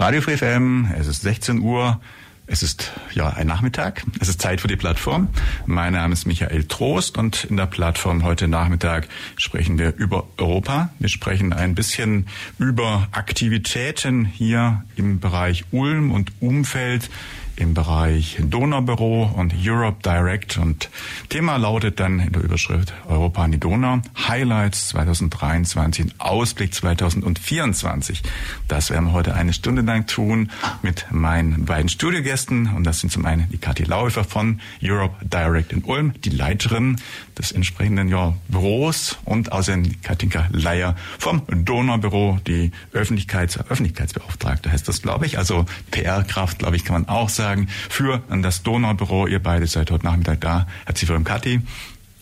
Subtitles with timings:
[0.00, 2.00] Radio Free FM, es ist 16 Uhr.
[2.46, 4.02] Es ist ja ein Nachmittag.
[4.18, 5.28] Es ist Zeit für die Plattform.
[5.66, 10.88] Mein Name ist Michael Trost und in der Plattform heute Nachmittag sprechen wir über Europa.
[10.98, 12.28] Wir sprechen ein bisschen
[12.58, 17.10] über Aktivitäten hier im Bereich Ulm und Umfeld
[17.60, 20.56] im Bereich Donaubüro und Europe Direct.
[20.56, 20.90] Und
[21.28, 28.22] Thema lautet dann in der Überschrift Europa an die Donau, Highlights 2023, Ausblick 2024.
[28.68, 30.50] Das werden wir heute eine Stunde lang tun
[30.82, 32.72] mit meinen beiden Studiogästen.
[32.74, 36.96] Und das sind zum einen die Kathi Laufer von Europe Direct in Ulm, die Leiterin
[37.40, 45.02] des entsprechenden ja, Büros und außerdem Katinka Leier vom Donaubüro, die Öffentlichkeits Öffentlichkeitsbeauftragte heißt das,
[45.02, 45.38] glaube ich.
[45.38, 49.26] Also PR-Kraft, glaube ich, kann man auch sagen sagen, für das Donaubüro.
[49.26, 50.66] Ihr beide seid heute Nachmittag da.
[50.84, 51.60] Herzlich willkommen, Kathi.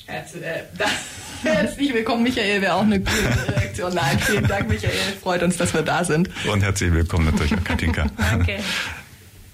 [1.43, 2.63] Herzlich willkommen, Michael.
[2.63, 3.95] Wäre auch eine gute Reaktion.
[3.95, 4.93] Nein, vielen Dank, Michael.
[5.23, 6.31] Freut uns, dass wir da sind.
[6.51, 8.07] Und herzlich willkommen natürlich auch Katinka.
[8.17, 8.59] Danke.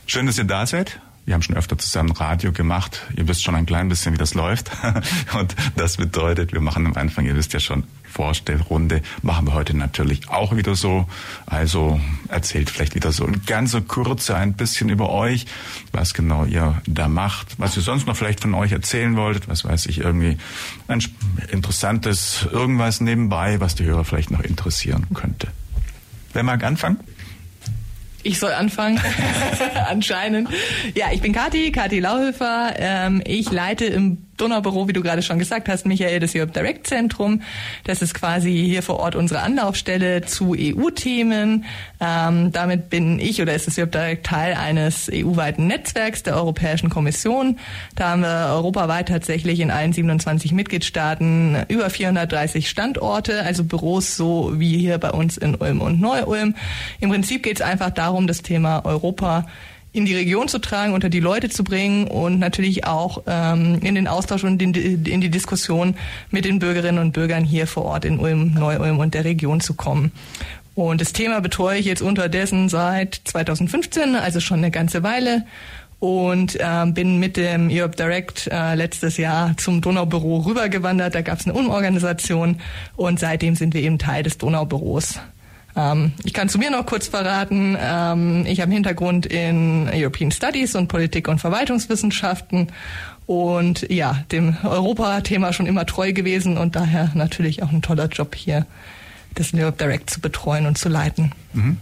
[0.06, 1.00] Schön, dass ihr da seid.
[1.26, 3.02] Wir haben schon öfter zusammen Radio gemacht.
[3.16, 4.70] Ihr wisst schon ein klein bisschen, wie das läuft.
[5.38, 9.02] Und das bedeutet, wir machen am Anfang, ihr wisst ja schon, Vorstellrunde.
[9.22, 11.08] Machen wir heute natürlich auch wieder so.
[11.46, 15.46] Also erzählt vielleicht wieder so ein ganz so kurze ein bisschen über euch,
[15.92, 19.64] was genau ihr da macht, was ihr sonst noch vielleicht von euch erzählen wolltet, was
[19.64, 20.38] weiß ich, irgendwie
[20.86, 21.02] ein
[21.50, 25.48] interessantes irgendwas nebenbei, was die Hörer vielleicht noch interessieren könnte.
[26.34, 26.98] Wer mag anfangen?
[28.24, 29.00] Ich soll anfangen,
[29.88, 30.48] anscheinend.
[30.94, 32.74] Ja, ich bin Kati, Kati Lauhöfer.
[32.76, 36.86] Ähm, ich leite im Donaubüro, wie du gerade schon gesagt hast, Michael, das Europe Direct
[36.86, 37.42] Zentrum.
[37.84, 41.64] Das ist quasi hier vor Ort unsere Anlaufstelle zu EU-Themen.
[42.00, 46.90] Ähm, damit bin ich oder ist das Europe Direct Teil eines EU-weiten Netzwerks der Europäischen
[46.90, 47.58] Kommission.
[47.94, 54.52] Da haben wir europaweit tatsächlich in allen 27 Mitgliedstaaten über 430 Standorte, also Büros so
[54.54, 56.54] wie hier bei uns in Ulm und Neu-Ulm.
[57.00, 59.46] Im Prinzip geht es einfach darum, das Thema Europa
[59.94, 63.94] in die Region zu tragen, unter die Leute zu bringen und natürlich auch ähm, in
[63.94, 65.94] den Austausch und in die, in die Diskussion
[66.30, 69.74] mit den Bürgerinnen und Bürgern hier vor Ort in Ulm, Neu-Ulm und der Region zu
[69.74, 70.10] kommen.
[70.74, 75.44] Und das Thema betreue ich jetzt unterdessen seit 2015, also schon eine ganze Weile
[76.00, 81.14] und äh, bin mit dem Europe Direct äh, letztes Jahr zum Donaubüro rübergewandert.
[81.14, 82.60] Da gab es eine Umorganisation
[82.96, 85.20] und seitdem sind wir eben Teil des Donaubüros.
[85.76, 90.74] Ähm, ich kann zu mir noch kurz verraten, ähm, ich habe Hintergrund in European Studies
[90.74, 92.68] und Politik- und Verwaltungswissenschaften
[93.26, 98.34] und ja, dem Europa-Thema schon immer treu gewesen und daher natürlich auch ein toller Job
[98.34, 98.66] hier,
[99.34, 101.32] das Europe Direct zu betreuen und zu leiten.
[101.52, 101.78] Mhm.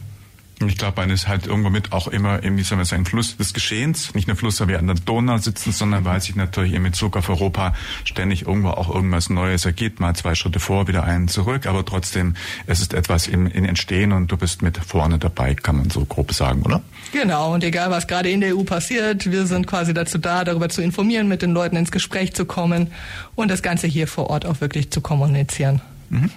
[0.61, 3.53] Ich glaube, man ist halt irgendwo mit auch immer irgendwie, soll man sagen, Fluss des
[3.53, 4.15] Geschehens.
[4.15, 7.17] Nicht nur Fluss, weil wir an der Donau sitzen, sondern weil sich natürlich in Bezug
[7.17, 7.75] auf Europa
[8.05, 10.01] ständig irgendwo auch irgendwas Neues ergibt.
[10.01, 11.67] Mal zwei Schritte vor, wieder einen zurück.
[11.67, 12.37] Aber trotzdem,
[12.67, 16.05] es ist etwas im, in Entstehen und du bist mit vorne dabei, kann man so
[16.05, 16.83] grob sagen, oder?
[17.13, 17.55] Genau.
[17.55, 20.83] Und egal, was gerade in der EU passiert, wir sind quasi dazu da, darüber zu
[20.83, 22.93] informieren, mit den Leuten ins Gespräch zu kommen
[23.35, 25.81] und das Ganze hier vor Ort auch wirklich zu kommunizieren.
[26.11, 26.31] Mhm.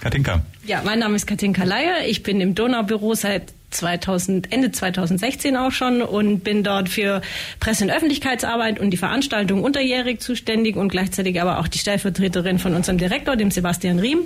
[0.00, 0.42] Katinka.
[0.66, 2.06] Ja, mein Name ist Katinka Leier.
[2.06, 7.20] Ich bin im Donaubüro seit 2000, Ende 2016 auch schon und bin dort für
[7.60, 12.74] Presse- und Öffentlichkeitsarbeit und die Veranstaltung unterjährig zuständig und gleichzeitig aber auch die Stellvertreterin von
[12.74, 14.20] unserem Direktor, dem Sebastian Riem.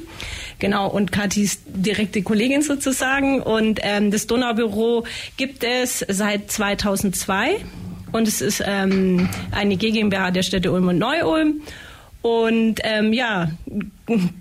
[0.59, 3.43] Genau, und Katis direkte Kollegin sozusagen.
[3.43, 5.05] Und ähm, das Donaubüro
[5.37, 7.57] gibt es seit 2002
[8.13, 11.63] und es ist ähm, eine GmbH der Städte Ulm und Neu-Ulm.
[12.23, 13.51] Und ähm, ja,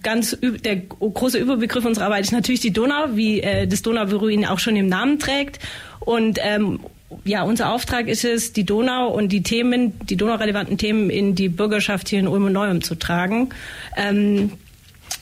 [0.04, 4.46] ganz der große Überbegriff unserer Arbeit ist natürlich die Donau, wie äh, das Donaubüro ihn
[4.46, 5.60] auch schon im Namen trägt.
[6.00, 6.80] Und ähm,
[7.24, 11.50] ja, unser Auftrag ist es, die Donau und die Themen, die Donau-relevanten Themen in die
[11.50, 13.50] Bürgerschaft hier in Ulm und Neuem zu tragen.
[13.96, 14.52] Ähm,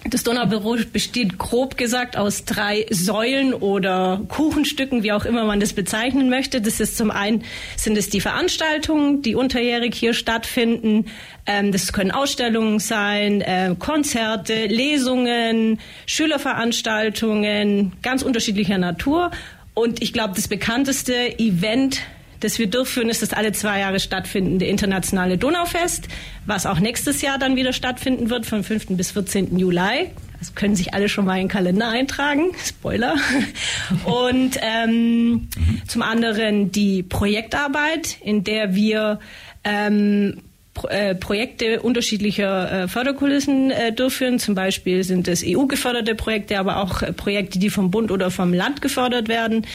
[0.06, 5.74] das Donaubüro besteht grob gesagt aus drei Säulen oder Kuchenstücken, wie auch immer man das
[5.74, 6.62] bezeichnen möchte.
[6.62, 7.44] Das ist zum einen
[7.76, 11.06] sind es die Veranstaltungen, die unterjährig hier stattfinden.
[11.46, 19.32] Ähm, das können Ausstellungen sein, äh, Konzerte, Lesungen, Schülerveranstaltungen, ganz unterschiedlicher Natur.
[19.74, 22.02] Und ich glaube, das bekannteste Event
[22.40, 26.08] das wir durchführen, ist das alle zwei Jahre stattfindende internationale Donaufest,
[26.46, 28.88] was auch nächstes Jahr dann wieder stattfinden wird, vom 5.
[28.90, 29.58] bis 14.
[29.58, 30.12] Juli.
[30.40, 32.52] Das können sich alle schon mal in den Kalender eintragen.
[32.64, 33.16] Spoiler.
[34.06, 35.50] Und ähm, mhm.
[35.88, 39.20] zum anderen die Projektarbeit, in der wir
[39.64, 40.42] ähm,
[40.86, 44.40] äh, Projekte unterschiedlicher äh, Förderkulissen äh, durchführen.
[44.40, 48.82] Zum Beispiel sind es EU-geförderte Projekte, aber auch Projekte, die vom Bund oder vom Land
[48.82, 49.66] gefördert werden.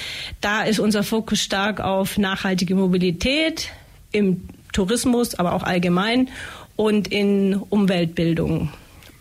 [0.40, 3.68] Da ist unser Fokus stark auf nachhaltige Mobilität
[4.12, 6.28] im Tourismus, aber auch allgemein
[6.76, 8.70] und in Umweltbildung.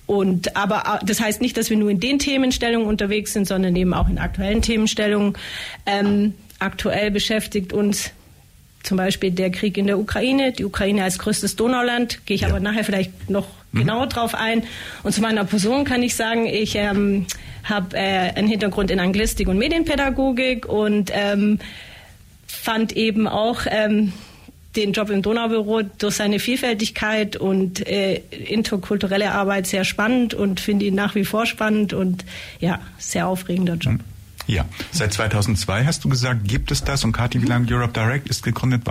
[0.06, 3.94] Und aber das heißt nicht, dass wir nur in den Themenstellungen unterwegs sind, sondern eben
[3.94, 5.38] auch in aktuellen Themenstellungen.
[5.86, 8.12] Ähm, aktuell beschäftigt uns
[8.83, 12.50] zum Beispiel der Krieg in der Ukraine, die Ukraine als größtes Donauland, gehe ich ja.
[12.50, 13.80] aber nachher vielleicht noch mhm.
[13.80, 14.63] genauer drauf ein.
[15.04, 17.25] Und zu meiner Person kann ich sagen, ich ähm,
[17.63, 21.60] habe äh, einen Hintergrund in Anglistik und Medienpädagogik und ähm,
[22.48, 24.13] fand eben auch ähm,
[24.75, 30.86] den Job im Donaubüro durch seine Vielfältigkeit und äh, interkulturelle Arbeit sehr spannend und finde
[30.86, 32.25] ihn nach wie vor spannend und
[32.60, 33.94] ja, sehr aufregender Job.
[33.94, 34.11] Mhm.
[34.48, 37.04] Ja, seit 2002 hast du gesagt, gibt es das?
[37.04, 38.86] Und Kati, wie lange Europe Direct ist gegründet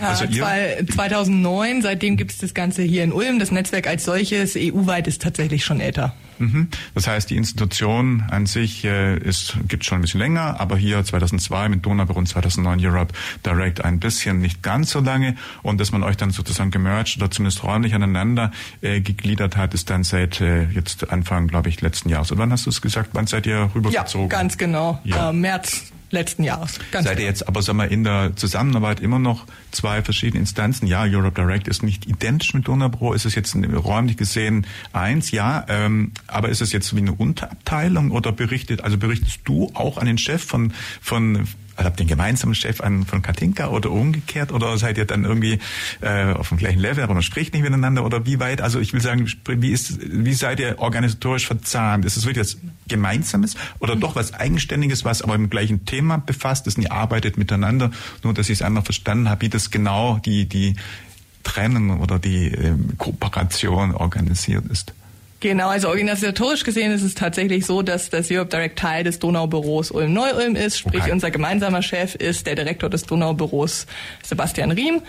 [0.00, 0.48] Also ja,
[0.86, 3.38] 2009, seitdem gibt es das Ganze hier in Ulm.
[3.38, 6.14] Das Netzwerk als solches, EU-weit, ist tatsächlich schon älter.
[6.40, 6.68] Mhm.
[6.94, 11.04] Das heißt, die Institution an sich äh, ist, gibt schon ein bisschen länger, aber hier
[11.04, 13.14] 2002 mit Donau und 2009 Europe
[13.44, 17.30] Direct ein bisschen nicht ganz so lange und dass man euch dann sozusagen gemerged oder
[17.30, 22.08] zumindest räumlich aneinander äh, gegliedert hat, ist dann seit äh, jetzt Anfang, glaube ich, letzten
[22.08, 22.30] Jahres.
[22.30, 23.10] Und wann hast du es gesagt?
[23.12, 24.30] Wann seid ihr rübergezogen?
[24.30, 24.98] Ja, ganz genau.
[25.04, 25.30] Ja.
[25.30, 26.78] Äh, März letzten Jahres.
[26.90, 30.86] Ganz Seid ihr jetzt aber sag mal, in der Zusammenarbeit immer noch zwei verschiedene Instanzen?
[30.86, 35.30] Ja, Europe Direct ist nicht identisch mit Donau Ist es jetzt räumlich gesehen eins?
[35.30, 39.98] Ja, ähm, aber ist es jetzt wie eine Unterabteilung oder berichtet, also berichtest du auch
[39.98, 41.46] an den Chef von, von
[41.80, 45.24] also habt ihr einen gemeinsamen Chef an, von Katinka oder umgekehrt oder seid ihr dann
[45.24, 45.58] irgendwie
[46.02, 48.60] äh, auf dem gleichen Level, aber man spricht nicht miteinander oder wie weit?
[48.60, 52.04] Also ich will sagen, wie ist, wie seid ihr organisatorisch verzahnt?
[52.04, 56.66] Ist es wirklich was Gemeinsames oder doch was Eigenständiges, was aber im gleichen Thema befasst
[56.66, 57.90] ist und ihr arbeitet miteinander?
[58.22, 60.76] Nur, dass ich es einmal verstanden habe, wie das genau die die
[61.44, 64.92] Trennen oder die äh, Kooperation organisiert ist.
[65.40, 69.90] Genau, also organisatorisch gesehen ist es tatsächlich so, dass das Europe Direct Teil des Donaubüros
[69.90, 70.78] Ulm-Neu-Ulm ist.
[70.78, 71.12] Sprich, okay.
[71.12, 73.86] unser gemeinsamer Chef ist der Direktor des Donaubüros
[74.22, 75.00] Sebastian Riem.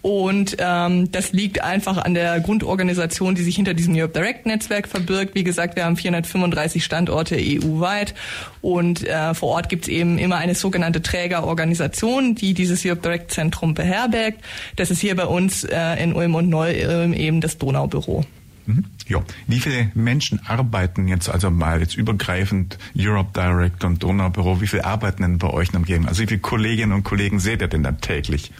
[0.00, 4.88] Und ähm, das liegt einfach an der Grundorganisation, die sich hinter diesem Europe Direct Netzwerk
[4.88, 5.34] verbirgt.
[5.34, 8.14] Wie gesagt, wir haben 435 Standorte EU-weit
[8.62, 13.32] und äh, vor Ort gibt es eben immer eine sogenannte Trägerorganisation, die dieses Europe Direct
[13.32, 14.40] Zentrum beherbergt.
[14.76, 18.24] Das ist hier bei uns äh, in Ulm und Neu-Ulm eben das Donaubüro.
[18.66, 18.84] Mhm.
[19.08, 19.22] Ja.
[19.46, 24.84] Wie viele Menschen arbeiten jetzt also mal jetzt übergreifend Europe Direct und Donaubüro, wie viele
[24.84, 26.06] arbeiten denn bei euch am Game?
[26.06, 28.52] Also wie viele Kolleginnen und Kollegen seht ihr denn dann täglich?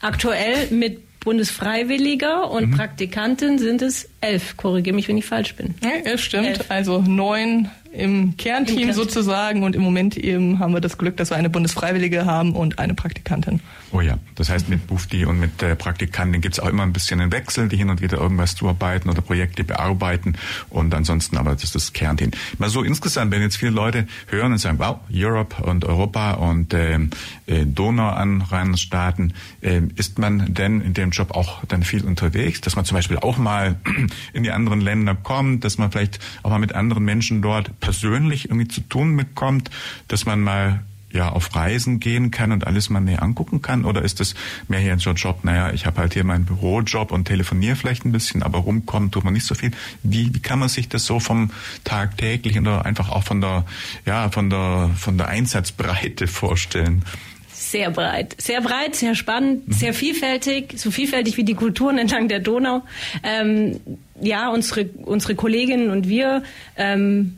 [0.00, 2.76] Aktuell mit Bundesfreiwilliger und mhm.
[2.76, 4.56] Praktikanten sind es elf.
[4.56, 5.74] Korrigiere mich, wenn ich falsch bin.
[5.82, 6.46] Ja, es stimmt.
[6.46, 6.70] Elf.
[6.70, 11.16] Also neun im Kernteam, Im Kernteam sozusagen und im Moment eben haben wir das Glück,
[11.16, 13.60] dass wir eine Bundesfreiwillige haben und eine Praktikantin.
[13.92, 16.92] Oh ja, das heißt mit Bufti und mit der Praktikantin gibt es auch immer ein
[16.92, 20.36] bisschen einen Wechsel, die hin und wieder irgendwas zuarbeiten oder Projekte bearbeiten
[20.68, 22.32] und ansonsten aber das ist das Kernteam.
[22.58, 26.74] Mal so insgesamt, wenn jetzt viele Leute hören und sagen, wow, Europe und Europa und
[26.74, 27.10] ähm,
[27.46, 29.32] äh, Donau an Rheinstaaten,
[29.62, 33.18] äh, ist man denn in dem Job auch dann viel unterwegs, dass man zum Beispiel
[33.18, 33.76] auch mal
[34.32, 38.46] in die anderen Länder kommt, dass man vielleicht auch mal mit anderen Menschen dort persönlich
[38.46, 39.70] irgendwie zu tun bekommt,
[40.08, 40.80] dass man mal
[41.12, 43.84] ja auf Reisen gehen kann und alles mal näher angucken kann?
[43.84, 44.34] Oder ist das
[44.66, 48.10] mehr hier ein Job, naja, ich habe halt hier meinen Bürojob und telefoniere vielleicht ein
[48.10, 49.70] bisschen, aber rumkommen tut man nicht so viel.
[50.02, 51.52] Wie, wie kann man sich das so vom
[51.84, 53.64] tagtäglichen oder einfach auch von der,
[54.04, 57.04] ja, von der, von der Einsatzbreite vorstellen?
[57.52, 59.72] Sehr breit, sehr breit, sehr spannend, mhm.
[59.72, 62.82] sehr vielfältig, so vielfältig wie die Kulturen entlang der Donau.
[63.22, 63.78] Ähm,
[64.20, 66.42] ja, unsere, unsere Kolleginnen und wir
[66.76, 67.36] ähm,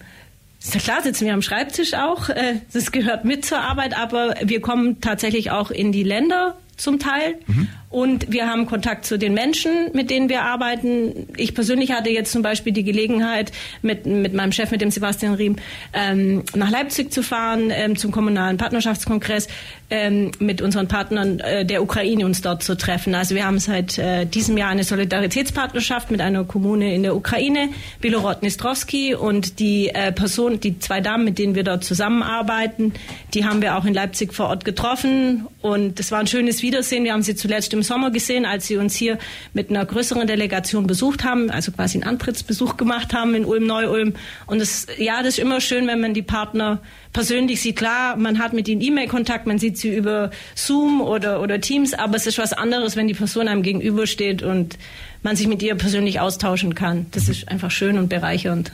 [0.60, 2.28] ist ja klar, sitzen wir am Schreibtisch auch.
[2.28, 6.98] Äh, das gehört mit zur Arbeit, aber wir kommen tatsächlich auch in die Länder zum
[6.98, 7.38] Teil.
[7.46, 7.68] Mhm.
[7.90, 11.28] Und wir haben Kontakt zu den Menschen, mit denen wir arbeiten.
[11.36, 15.34] Ich persönlich hatte jetzt zum Beispiel die Gelegenheit, mit, mit meinem Chef, mit dem Sebastian
[15.34, 15.56] Riem,
[15.94, 19.48] ähm, nach Leipzig zu fahren, ähm, zum kommunalen Partnerschaftskongress,
[19.90, 23.14] ähm, mit unseren Partnern äh, der Ukraine uns dort zu treffen.
[23.14, 27.70] Also wir haben seit äh, diesem Jahr eine Solidaritätspartnerschaft mit einer Kommune in der Ukraine,
[28.02, 29.14] Bilorod-Nistrowski.
[29.14, 32.92] Und die äh, Person, die zwei Damen, mit denen wir dort zusammenarbeiten,
[33.32, 35.46] die haben wir auch in Leipzig vor Ort getroffen.
[35.62, 37.04] Und es war ein schönes Wiedersehen.
[37.04, 39.18] Wir haben sie zuletzt im Sommer gesehen, als sie uns hier
[39.52, 44.14] mit einer größeren Delegation besucht haben, also quasi einen Antrittsbesuch gemacht haben in Ulm-Neu-Ulm.
[44.46, 46.80] Und das, ja, das ist immer schön, wenn man die Partner
[47.12, 47.76] persönlich sieht.
[47.76, 52.16] Klar, man hat mit ihnen E-Mail-Kontakt, man sieht sie über Zoom oder, oder Teams, aber
[52.16, 54.78] es ist was anderes, wenn die Person einem gegenübersteht und
[55.22, 57.06] man sich mit ihr persönlich austauschen kann.
[57.12, 58.72] Das ist einfach schön und bereichernd.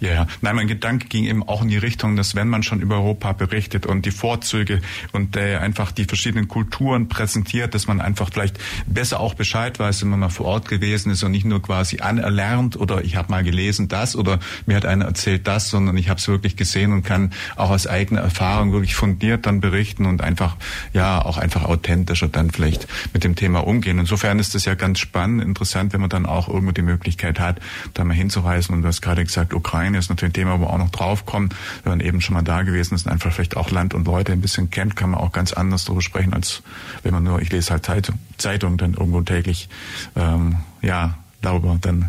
[0.00, 0.26] Ja, ja.
[0.40, 3.32] Nein, mein Gedanke ging eben auch in die Richtung, dass wenn man schon über Europa
[3.32, 4.80] berichtet und die Vorzüge
[5.12, 10.02] und äh, einfach die verschiedenen Kulturen präsentiert, dass man einfach vielleicht besser auch Bescheid weiß,
[10.02, 13.30] wenn man mal vor Ort gewesen ist und nicht nur quasi anerlernt oder ich habe
[13.30, 16.92] mal gelesen das oder mir hat einer erzählt das, sondern ich habe es wirklich gesehen
[16.92, 20.56] und kann auch aus eigener Erfahrung wirklich fundiert dann berichten und einfach
[20.92, 23.98] ja auch einfach authentischer dann vielleicht mit dem Thema umgehen.
[23.98, 27.60] Insofern ist das ja ganz spannend, interessant, wenn man dann auch irgendwo die Möglichkeit hat,
[27.94, 30.64] da mal hinzureisen und du hast gerade gesagt, Ukraine Ukraine ist natürlich ein Thema, wo
[30.64, 31.50] wir auch noch draufkommen.
[31.84, 34.32] Wenn man eben schon mal da gewesen ist und einfach vielleicht auch Land und Leute
[34.32, 36.62] ein bisschen kennt, kann man auch ganz anders darüber sprechen, als
[37.04, 39.68] wenn man nur, ich lese halt Zeitung, Zeitung dann irgendwo täglich,
[40.16, 42.08] ähm, ja, darüber dann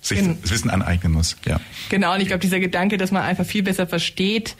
[0.00, 1.36] sich das Wissen aneignen muss.
[1.44, 1.60] Ja.
[1.90, 4.56] Genau, und ich glaube, dieser Gedanke, dass man einfach viel besser versteht,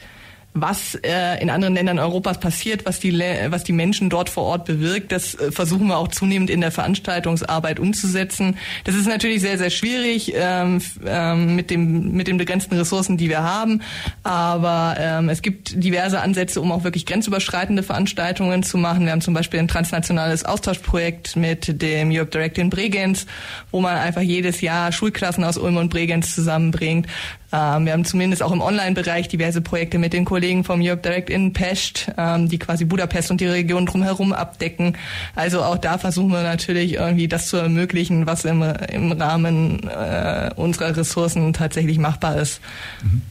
[0.53, 3.17] was äh, in anderen Ländern Europas passiert, was die,
[3.47, 5.11] was die Menschen dort vor Ort bewirkt.
[5.11, 8.57] Das äh, versuchen wir auch zunehmend in der Veranstaltungsarbeit umzusetzen.
[8.83, 13.29] Das ist natürlich sehr, sehr schwierig ähm, ähm, mit, dem, mit den begrenzten Ressourcen, die
[13.29, 13.81] wir haben.
[14.21, 19.05] Aber ähm, es gibt diverse Ansätze, um auch wirklich grenzüberschreitende Veranstaltungen zu machen.
[19.05, 23.25] Wir haben zum Beispiel ein transnationales Austauschprojekt mit dem Europe Direct in Bregenz,
[23.71, 27.07] wo man einfach jedes Jahr Schulklassen aus Ulm und Bregenz zusammenbringt.
[27.53, 31.29] Ähm, wir haben zumindest auch im Online-Bereich diverse Projekte mit den Kollegen vom Europe Direct
[31.29, 34.97] in Pest, ähm, die quasi Budapest und die Region drumherum abdecken.
[35.35, 40.49] Also auch da versuchen wir natürlich irgendwie das zu ermöglichen, was im, im Rahmen äh,
[40.55, 42.59] unserer Ressourcen tatsächlich machbar ist.
[43.03, 43.21] Mhm.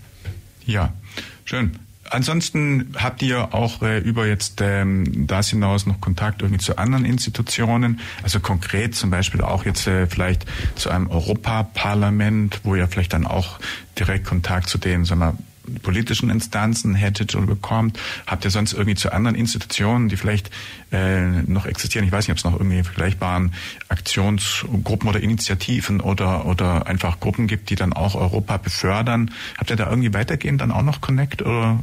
[0.67, 0.93] Ja,
[1.45, 1.73] schön.
[2.13, 7.07] Ansonsten habt ihr auch äh, über jetzt ähm, das hinaus noch Kontakt irgendwie zu anderen
[7.07, 13.15] Institutionen, also konkret zum Beispiel auch jetzt äh, vielleicht zu einem Europaparlament, wo ihr vielleicht
[13.15, 13.59] dann auch
[13.99, 15.39] direkt Kontakt zu den, sagen wir,
[15.83, 17.99] politischen Instanzen hättet oder bekommt?
[18.27, 20.51] Habt ihr sonst irgendwie zu anderen Institutionen, die vielleicht
[20.93, 22.05] äh, noch existieren?
[22.05, 23.55] Ich weiß nicht, ob es noch irgendwie vergleichbaren
[23.89, 29.31] Aktionsgruppen oder Initiativen oder, oder einfach Gruppen gibt, die dann auch Europa befördern.
[29.57, 31.81] Habt ihr da irgendwie weitergehend dann auch noch Connect oder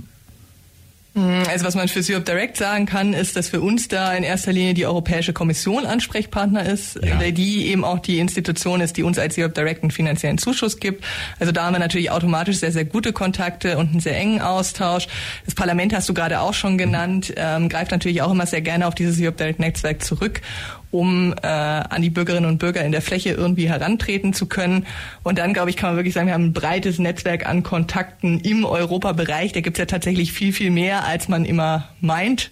[1.16, 4.54] also was man für Europe Direct sagen kann, ist, dass für uns da in erster
[4.54, 7.32] Linie die Europäische Kommission Ansprechpartner ist, ja.
[7.32, 11.04] die eben auch die Institution ist, die uns als Europe Direct einen finanziellen Zuschuss gibt.
[11.40, 15.08] Also da haben wir natürlich automatisch sehr, sehr gute Kontakte und einen sehr engen Austausch.
[15.46, 18.88] Das Parlament hast du gerade auch schon genannt, ähm, greift natürlich auch immer sehr gerne
[18.88, 20.42] auf dieses Europe Direct Netzwerk zurück
[20.92, 24.86] um äh, an die Bürgerinnen und Bürger in der Fläche irgendwie herantreten zu können.
[25.24, 28.40] Und dann, glaube ich, kann man wirklich sagen, wir haben ein breites Netzwerk an Kontakten
[28.40, 29.54] im Europabereich.
[29.54, 32.52] Da gibt es ja tatsächlich viel, viel mehr, als man immer meint.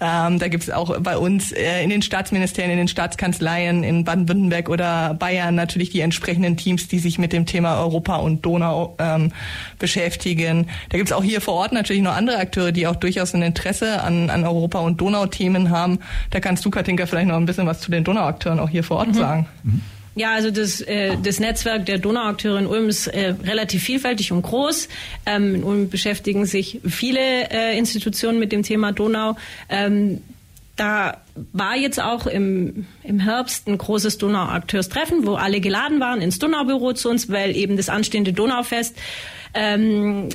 [0.00, 4.04] Ähm, da gibt es auch bei uns äh, in den Staatsministerien, in den Staatskanzleien in
[4.04, 8.94] Baden-Württemberg oder Bayern natürlich die entsprechenden Teams, die sich mit dem Thema Europa und Donau
[8.98, 9.32] ähm,
[9.78, 10.68] beschäftigen.
[10.90, 13.42] Da gibt es auch hier vor Ort natürlich noch andere Akteure, die auch durchaus ein
[13.42, 15.98] Interesse an, an Europa- und Donau-Themen haben.
[16.30, 18.84] Da kannst du, Katinka, vielleicht noch ein bisschen was was zu den Donauakteuren auch hier
[18.84, 19.14] vor Ort mhm.
[19.14, 19.46] sagen.
[19.62, 19.80] Mhm.
[20.14, 24.42] Ja, also das, äh, das Netzwerk der Donauakteure in Ulm ist äh, relativ vielfältig und
[24.42, 24.88] groß.
[25.26, 27.20] Ähm, in Ulm beschäftigen sich viele
[27.50, 29.36] äh, Institutionen mit dem Thema Donau.
[29.68, 30.20] Ähm,
[30.74, 31.18] da
[31.52, 36.94] war jetzt auch im, im Herbst ein großes Donauakteurstreffen, wo alle geladen waren ins Donaubüro
[36.94, 38.96] zu uns, weil eben das anstehende Donaufest
[39.54, 40.30] ähm,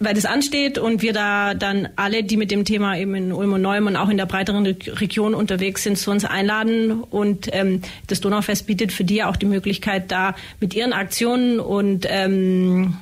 [0.00, 3.54] weil das ansteht und wir da dann alle, die mit dem Thema eben in Ulm
[3.54, 7.02] und Neum und auch in der breiteren Region unterwegs sind, zu uns einladen.
[7.02, 11.58] Und ähm, das Donaufest bietet für die ja auch die Möglichkeit, da mit ihren Aktionen
[11.60, 12.96] und ähm,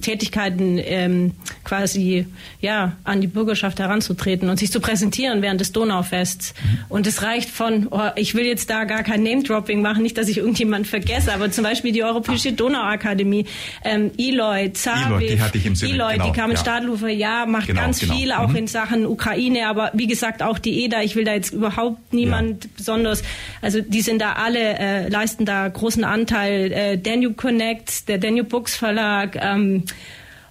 [0.00, 1.32] Tätigkeiten ähm,
[1.64, 2.26] quasi
[2.60, 6.54] ja an die Bürgerschaft heranzutreten und sich zu präsentieren während des Donaufests.
[6.62, 6.78] Mhm.
[6.88, 10.28] Und es reicht von, oh, ich will jetzt da gar kein Name-Dropping machen, nicht, dass
[10.28, 13.46] ich irgendjemand vergesse, aber zum Beispiel die Europäische Donauakademie,
[13.84, 16.62] ähm, Eloy, Zavi, die hatte ich im Sinne, Eloy, genau, die kam in ja.
[16.62, 18.14] Stadtlufer, ja, macht genau, ganz genau.
[18.14, 18.56] viel auch mhm.
[18.56, 22.64] in Sachen Ukraine, aber wie gesagt auch die EDA, ich will da jetzt überhaupt niemand
[22.64, 22.70] ja.
[22.76, 23.22] besonders,
[23.62, 28.44] also die sind da alle, äh, leisten da großen Anteil, äh, Danube Connect, der Danube
[28.44, 29.96] Books Verlag, ähm, ähm,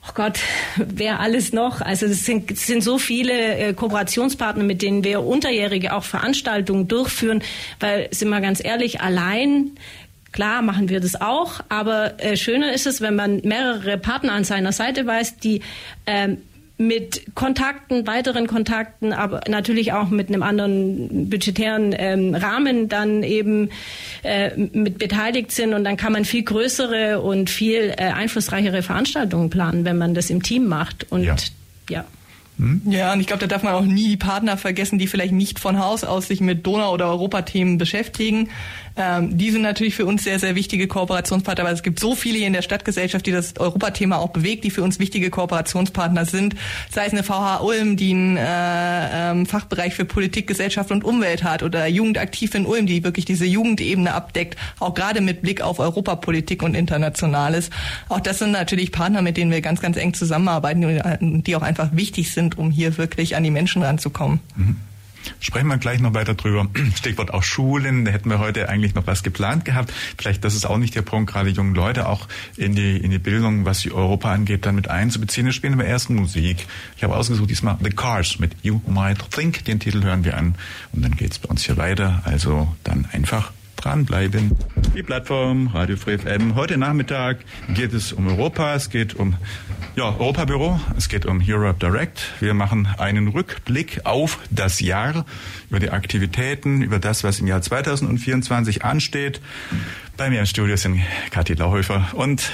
[0.07, 0.39] oh Gott,
[0.77, 1.81] wer alles noch?
[1.81, 6.88] Also es sind, es sind so viele äh, Kooperationspartner, mit denen wir unterjährige auch Veranstaltungen
[6.88, 7.41] durchführen,
[7.79, 9.71] weil, sind wir ganz ehrlich, allein
[10.31, 14.43] Klar machen wir das auch, aber äh, schöner ist es, wenn man mehrere Partner an
[14.43, 15.62] seiner Seite weiß, die
[16.05, 16.38] ähm,
[16.79, 23.69] mit Kontakten, weiteren Kontakten, aber natürlich auch mit einem anderen budgetären ähm, Rahmen dann eben
[24.24, 29.50] äh, mit beteiligt sind und dann kann man viel größere und viel äh, einflussreichere Veranstaltungen
[29.50, 31.36] planen, wenn man das im Team macht und ja.
[31.89, 32.05] ja.
[32.59, 32.81] Hm?
[32.86, 35.59] Ja, und ich glaube, da darf man auch nie die Partner vergessen, die vielleicht nicht
[35.59, 38.50] von Haus aus sich mit Donau- oder Europathemen beschäftigen.
[39.00, 42.38] Ähm, die sind natürlich für uns sehr, sehr wichtige Kooperationspartner, aber es gibt so viele
[42.38, 46.56] hier in der Stadtgesellschaft, die das Europathema auch bewegt, die für uns wichtige Kooperationspartner sind.
[46.91, 48.41] Sei es eine VH Ulm, die einen äh,
[49.32, 53.46] ähm, Fachbereich für Politik, Gesellschaft und Umwelt hat oder Jugendaktiv in Ulm, die wirklich diese
[53.46, 57.70] Jugendebene abdeckt, auch gerade mit Blick auf Europapolitik und Internationales.
[58.10, 61.89] Auch das sind natürlich Partner, mit denen wir ganz, ganz eng zusammenarbeiten, die auch einfach
[61.94, 64.41] wichtig sind, um hier wirklich an die Menschen ranzukommen.
[64.58, 64.75] Mhm.
[65.40, 66.68] Sprechen wir gleich noch weiter drüber.
[66.96, 68.06] Stichwort auch Schulen.
[68.06, 69.94] Da hätten wir heute eigentlich noch was geplant gehabt.
[70.18, 73.20] Vielleicht, das ist auch nicht der Punkt, gerade junge Leute auch in die, in die
[73.20, 75.46] Bildung, was die Europa angeht, dann mit einzubeziehen.
[75.46, 76.66] Wir spielen aber erst Musik.
[76.98, 79.66] Ich habe ausgesucht diesmal The Cars mit You Might Think.
[79.66, 80.56] Den Titel hören wir an.
[80.92, 82.22] Und dann geht's bei uns hier weiter.
[82.26, 84.57] Also dann einfach dranbleiben.
[84.95, 86.55] Die Plattform Radio Free FM.
[86.55, 87.38] Heute Nachmittag
[87.74, 88.75] geht es um Europa.
[88.75, 89.36] Es geht um
[89.95, 90.79] ja, Europabüro.
[90.98, 92.33] Es geht um Europe Direct.
[92.39, 95.25] Wir machen einen Rückblick auf das Jahr,
[95.69, 99.41] über die Aktivitäten, über das, was im Jahr 2024 ansteht.
[100.17, 102.51] Bei mir im Studio sind Kathi Lauhöfer und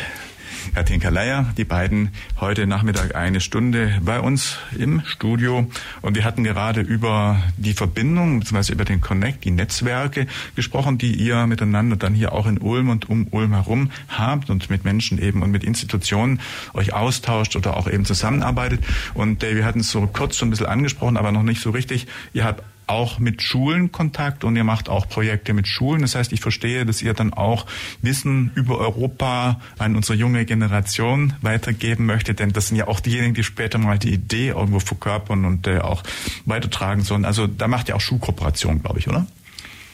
[0.74, 5.70] Katinka Leier, die beiden heute Nachmittag eine Stunde bei uns im Studio.
[6.02, 11.14] Und wir hatten gerade über die Verbindung, beziehungsweise über den Connect, die Netzwerke gesprochen, die
[11.14, 15.20] ihr miteinander dann hier auch in Ulm und um Ulm herum habt und mit Menschen
[15.22, 16.40] eben und mit Institutionen
[16.74, 18.82] euch austauscht oder auch eben zusammenarbeitet.
[19.14, 21.70] Und äh, wir hatten es so kurz so ein bisschen angesprochen, aber noch nicht so
[21.70, 22.08] richtig.
[22.34, 26.02] Ihr habt auch mit Schulen Kontakt und ihr macht auch Projekte mit Schulen.
[26.02, 27.66] Das heißt, ich verstehe, dass ihr dann auch
[28.02, 33.34] Wissen über Europa an unsere junge Generation weitergeben möchtet, denn das sind ja auch diejenigen,
[33.34, 36.04] die später mal die Idee irgendwo verkörpern und äh, auch
[36.46, 37.26] weitertragen sollen.
[37.26, 39.26] Also da macht ihr auch Schulkooperation, glaube ich, oder?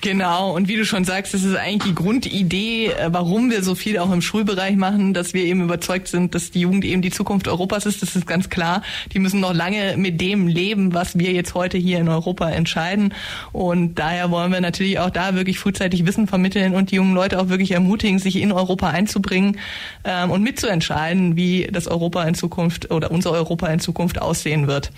[0.01, 3.75] Genau, und wie du schon sagst, das ist eigentlich die Grundidee, äh, warum wir so
[3.75, 7.11] viel auch im Schulbereich machen, dass wir eben überzeugt sind, dass die Jugend eben die
[7.11, 8.01] Zukunft Europas ist.
[8.01, 8.81] Das ist ganz klar.
[9.13, 13.13] Die müssen noch lange mit dem leben, was wir jetzt heute hier in Europa entscheiden.
[13.51, 17.39] Und daher wollen wir natürlich auch da wirklich frühzeitig Wissen vermitteln und die jungen Leute
[17.39, 19.59] auch wirklich ermutigen, sich in Europa einzubringen
[20.03, 24.91] ähm, und mitzuentscheiden, wie das Europa in Zukunft oder unser Europa in Zukunft aussehen wird.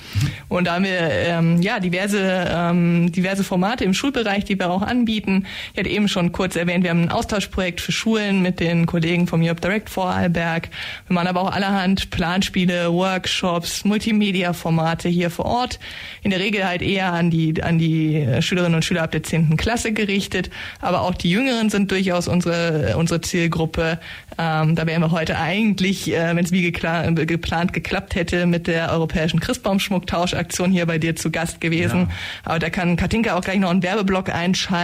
[0.47, 4.92] Und da haben wir ähm, ja diverse ähm, diverse Formate im Schulbereich, die wir auch
[4.93, 5.45] anbieten.
[5.73, 9.27] Ich hatte eben schon kurz erwähnt, wir haben ein Austauschprojekt für Schulen mit den Kollegen
[9.27, 10.69] vom Europe Direct Vorarlberg.
[11.07, 15.79] Wir machen aber auch allerhand Planspiele, Workshops, Multimedia-Formate hier vor Ort.
[16.21, 19.57] In der Regel halt eher an die, an die Schülerinnen und Schüler ab der 10.
[19.57, 20.51] Klasse gerichtet.
[20.79, 23.99] Aber auch die Jüngeren sind durchaus unsere, unsere Zielgruppe.
[24.37, 28.91] Ähm, da wären wir heute eigentlich, äh, wenn es wie geplant, geklappt hätte, mit der
[28.91, 32.01] europäischen Christbaumschmucktauschaktion hier bei dir zu Gast gewesen.
[32.01, 32.07] Ja.
[32.45, 34.82] Aber da kann Katinka auch gleich noch einen Werbeblock einschalten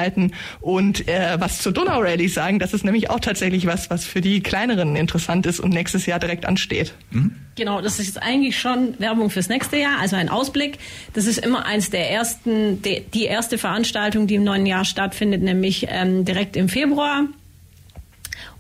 [0.62, 2.60] und äh, was zur Donau Rally sagen.
[2.60, 6.20] Das ist nämlich auch tatsächlich was, was für die Kleineren interessant ist und nächstes Jahr
[6.20, 6.94] direkt ansteht.
[7.12, 7.36] Mhm.
[7.56, 10.78] Genau, das ist jetzt eigentlich schon Werbung fürs nächste Jahr, also ein Ausblick.
[11.14, 15.42] Das ist immer eins der ersten, die, die erste Veranstaltung, die im neuen Jahr stattfindet,
[15.42, 17.26] nämlich ähm, direkt im Februar.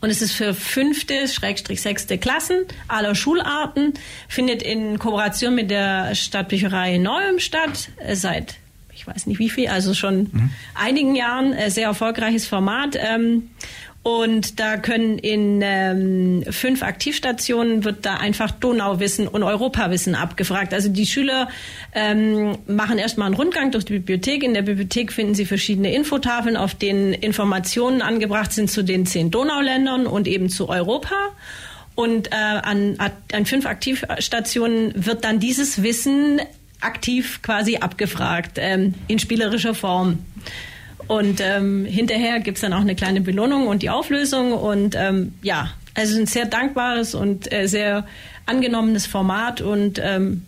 [0.01, 3.93] Und es ist für fünfte, Schrägstrich sechste Klassen aller Schularten,
[4.27, 8.55] findet in Kooperation mit der Stadtbücherei Neum statt, äh, seit
[8.99, 10.49] ich weiß nicht wie viel, also schon mhm.
[10.75, 12.97] einigen Jahren, äh, sehr erfolgreiches Format.
[12.99, 13.49] Ähm,
[14.03, 20.73] und da können in ähm, fünf Aktivstationen wird da einfach Donauwissen und Europawissen abgefragt.
[20.73, 21.47] Also die Schüler
[21.93, 24.43] ähm, machen erstmal einen Rundgang durch die Bibliothek.
[24.43, 29.31] In der Bibliothek finden sie verschiedene Infotafeln, auf denen Informationen angebracht sind zu den zehn
[29.31, 31.15] Donauländern und eben zu Europa.
[31.95, 32.95] Und äh, an,
[33.33, 36.41] an fünf Aktivstationen wird dann dieses Wissen
[36.81, 40.19] aktiv quasi abgefragt, ähm, in spielerischer Form.
[41.07, 44.53] Und ähm, hinterher gibt's dann auch eine kleine Belohnung und die Auflösung.
[44.53, 48.05] Und ähm, ja, also ein sehr dankbares und äh, sehr
[48.45, 50.45] angenommenes Format und ähm,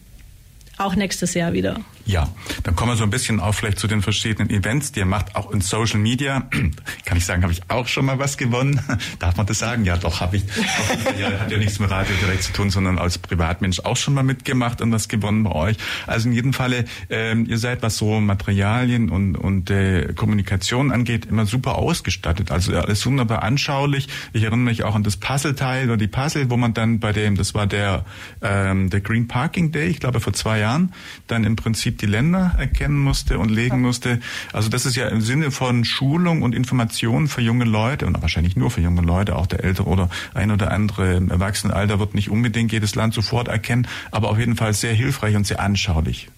[0.78, 1.80] auch nächstes Jahr wieder.
[2.12, 2.28] Ja,
[2.64, 5.34] dann kommen wir so ein bisschen auch vielleicht zu den verschiedenen Events, die ihr macht,
[5.38, 6.50] auch in Social Media.
[7.06, 8.82] Kann ich sagen, habe ich auch schon mal was gewonnen?
[9.20, 9.86] Darf man das sagen?
[9.86, 10.44] Ja, doch, habe ich.
[11.18, 14.24] ja, hat ja nichts mit Radio direkt zu tun, sondern als Privatmensch auch schon mal
[14.24, 15.78] mitgemacht und was gewonnen bei euch.
[16.06, 21.28] Also in jedem Falle, ähm, ihr seid, was so Materialien und, und äh, Kommunikation angeht,
[21.28, 22.52] immer super ausgestattet.
[22.52, 24.10] Also alles wunderbar anschaulich.
[24.34, 27.38] Ich erinnere mich auch an das Puzzle-Teil oder die Puzzle, wo man dann bei dem,
[27.38, 28.04] das war der,
[28.42, 30.94] ähm, der Green Parking Day, ich glaube vor zwei Jahren,
[31.28, 34.20] dann im Prinzip Prinzip die Länder erkennen musste und legen musste.
[34.54, 38.56] Also das ist ja im Sinne von Schulung und Information für junge Leute und wahrscheinlich
[38.56, 42.30] nur für junge Leute, auch der ältere oder ein oder andere im Erwachsenenalter wird nicht
[42.30, 46.30] unbedingt jedes Land sofort erkennen, aber auf jeden Fall sehr hilfreich und sehr anschaulich,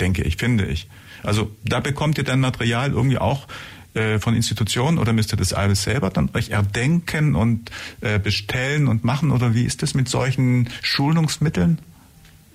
[0.00, 0.88] denke ich, finde ich.
[1.22, 3.46] Also da bekommt ihr dann Material irgendwie auch
[3.94, 8.88] äh, von Institutionen oder müsst ihr das alles selber dann euch erdenken und äh, bestellen
[8.88, 11.78] und machen oder wie ist das mit solchen Schulungsmitteln?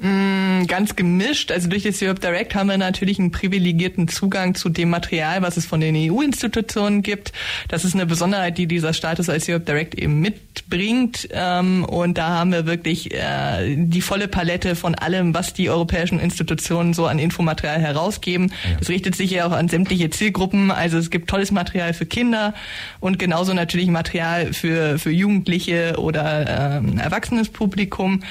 [0.01, 1.51] Mm, ganz gemischt.
[1.51, 5.57] Also durch das Europe Direct haben wir natürlich einen privilegierten Zugang zu dem Material, was
[5.57, 7.33] es von den EU-Institutionen gibt.
[7.67, 11.27] Das ist eine Besonderheit, die dieser Status als Europe Direct eben mitbringt.
[11.31, 16.21] Ähm, und da haben wir wirklich äh, die volle Palette von allem, was die europäischen
[16.21, 18.53] Institutionen so an Infomaterial herausgeben.
[18.79, 20.71] Das richtet sich ja auch an sämtliche Zielgruppen.
[20.71, 22.53] Also es gibt tolles Material für Kinder
[23.01, 28.21] und genauso natürlich Material für, für Jugendliche oder ähm, erwachsenes Publikum.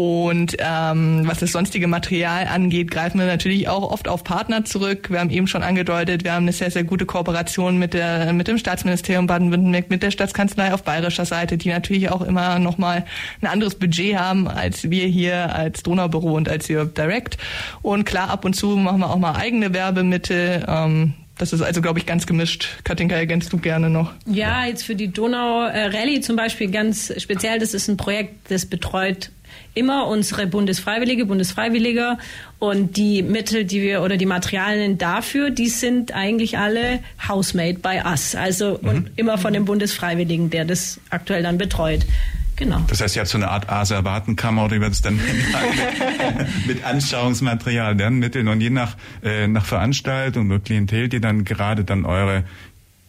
[0.00, 5.10] Und ähm, was das sonstige Material angeht, greifen wir natürlich auch oft auf Partner zurück.
[5.10, 8.48] Wir haben eben schon angedeutet, wir haben eine sehr, sehr gute Kooperation mit, der, mit
[8.48, 13.04] dem Staatsministerium Baden-Württemberg, mit der Staatskanzlei auf bayerischer Seite, die natürlich auch immer nochmal
[13.42, 17.36] ein anderes Budget haben als wir hier als Donaubüro und als Europe Direct.
[17.82, 20.64] Und klar, ab und zu machen wir auch mal eigene Werbemittel.
[20.66, 22.68] Ähm, das ist also, glaube ich, ganz gemischt.
[22.84, 24.12] Katinka, ergänzt du gerne noch?
[24.24, 27.58] Ja, jetzt für die Donau äh, Rallye zum Beispiel ganz speziell.
[27.58, 29.30] Das ist ein Projekt, das betreut
[29.80, 32.18] immer unsere Bundesfreiwillige, Bundesfreiwilliger
[32.58, 38.02] und die Mittel, die wir oder die Materialien dafür, die sind eigentlich alle housemade by
[38.04, 38.34] us.
[38.34, 38.88] Also mhm.
[38.88, 42.04] und immer von dem Bundesfreiwilligen, der das aktuell dann betreut.
[42.56, 42.84] Genau.
[42.88, 45.24] Das heißt, ihr habt so eine Art Asservatenkammer oder wie wird es dann mit,
[46.66, 52.04] mit Anschauungsmaterial, Lernmitteln und je nach, äh, nach Veranstaltung und Klientel, die dann gerade dann
[52.04, 52.44] eure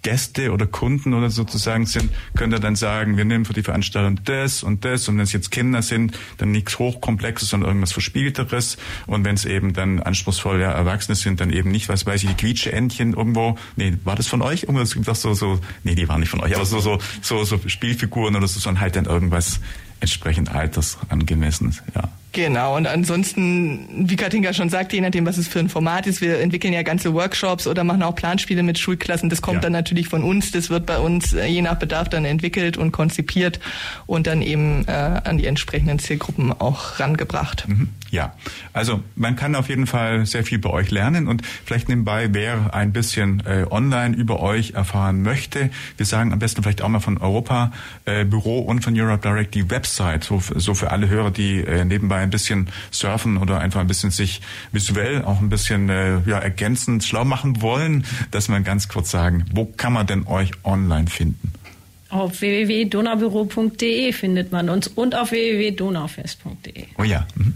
[0.01, 4.19] Gäste oder Kunden oder sozusagen sind, könnt ihr dann sagen, wir nehmen für die Veranstaltung
[4.25, 8.77] das und das und wenn es jetzt Kinder sind, dann nichts Hochkomplexes, sondern irgendwas Verspielteres
[9.07, 12.35] und wenn es eben dann anspruchsvolle Erwachsene sind, dann eben nicht, was weiß ich, die
[12.35, 14.63] Quietscheentchen irgendwo, nee, war das von euch?
[14.63, 17.59] Irgendwas gibt so, so, nee, die waren nicht von euch, aber so, so, so, so
[17.67, 19.59] Spielfiguren oder so, sondern halt dann irgendwas
[19.99, 22.09] entsprechend altersangemessenes, ja.
[22.33, 26.21] Genau, und ansonsten, wie Katinka schon sagte, je nachdem, was es für ein Format ist,
[26.21, 29.29] wir entwickeln ja ganze Workshops oder machen auch Planspiele mit Schulklassen.
[29.29, 29.61] Das kommt ja.
[29.61, 32.93] dann natürlich von uns, das wird bei uns äh, je nach Bedarf dann entwickelt und
[32.93, 33.59] konzipiert
[34.05, 37.67] und dann eben äh, an die entsprechenden Zielgruppen auch rangebracht.
[37.67, 37.89] Mhm.
[38.11, 38.33] Ja,
[38.71, 42.73] also man kann auf jeden Fall sehr viel bei euch lernen und vielleicht nebenbei, wer
[42.73, 46.99] ein bisschen äh, online über euch erfahren möchte, wir sagen am besten vielleicht auch mal
[46.99, 47.71] von Europa
[48.05, 51.83] äh, Büro und von Europe Direct die Website, so, so für alle Hörer, die äh,
[51.85, 56.39] nebenbei ein bisschen surfen oder einfach ein bisschen sich visuell auch ein bisschen äh, ja,
[56.39, 61.07] ergänzend schlau machen wollen, dass man ganz kurz sagen, wo kann man denn euch online
[61.07, 61.53] finden?
[62.10, 66.88] Auf www.donaubüro.de findet man uns und auf www.donaufest.de.
[66.97, 67.25] Oh ja.
[67.36, 67.53] Mhm.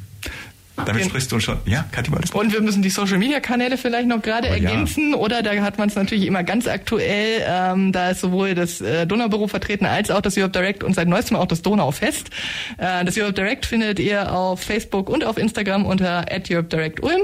[0.76, 1.58] Damit sprichst du schon.
[1.66, 5.12] Ja, Kathi, wolltest Und wir müssen die Social Media Kanäle vielleicht noch gerade oh, ergänzen.
[5.12, 5.18] Ja.
[5.18, 7.44] Oder da hat man es natürlich immer ganz aktuell.
[7.48, 11.08] Ähm, da ist sowohl das äh, Donaubüro vertreten als auch das Europe Direct und seit
[11.08, 12.30] neuestem auch das Donaufest.
[12.78, 17.22] Äh, das Europe Direct findet ihr auf Facebook und auf Instagram unter Europe Direct Ulm.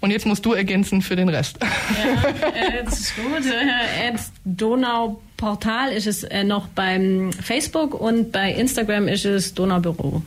[0.00, 1.58] Und jetzt musst du ergänzen für den Rest.
[1.60, 3.46] Ja, äh, das ist gut.
[3.46, 4.12] Äh,
[4.44, 10.22] Donau Portal ist es äh, noch beim Facebook und bei Instagram ist es Donaubüro.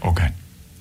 [0.00, 0.28] Okay.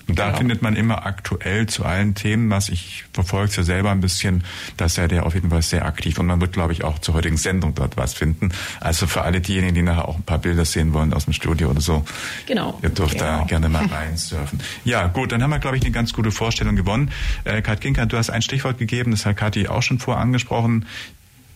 [0.07, 0.37] Und da genau.
[0.37, 4.43] findet man immer aktuell zu allen Themen, was ich verfolge ja selber ein bisschen,
[4.77, 6.99] da ist ja der auf jeden Fall sehr aktiv und man wird, glaube ich, auch
[6.99, 8.51] zur heutigen Sendung dort was finden.
[8.79, 11.69] Also für alle diejenigen, die nachher auch ein paar Bilder sehen wollen aus dem Studio
[11.69, 12.05] oder so.
[12.45, 12.79] Genau.
[12.81, 13.39] Ihr dürft genau.
[13.39, 14.59] da gerne mal reinsurfen.
[14.85, 17.11] ja, gut, dann haben wir, glaube ich, eine ganz gute Vorstellung gewonnen.
[17.43, 20.85] Äh, Kat Ginker, du hast ein Stichwort gegeben, das hat Kathi auch schon vor angesprochen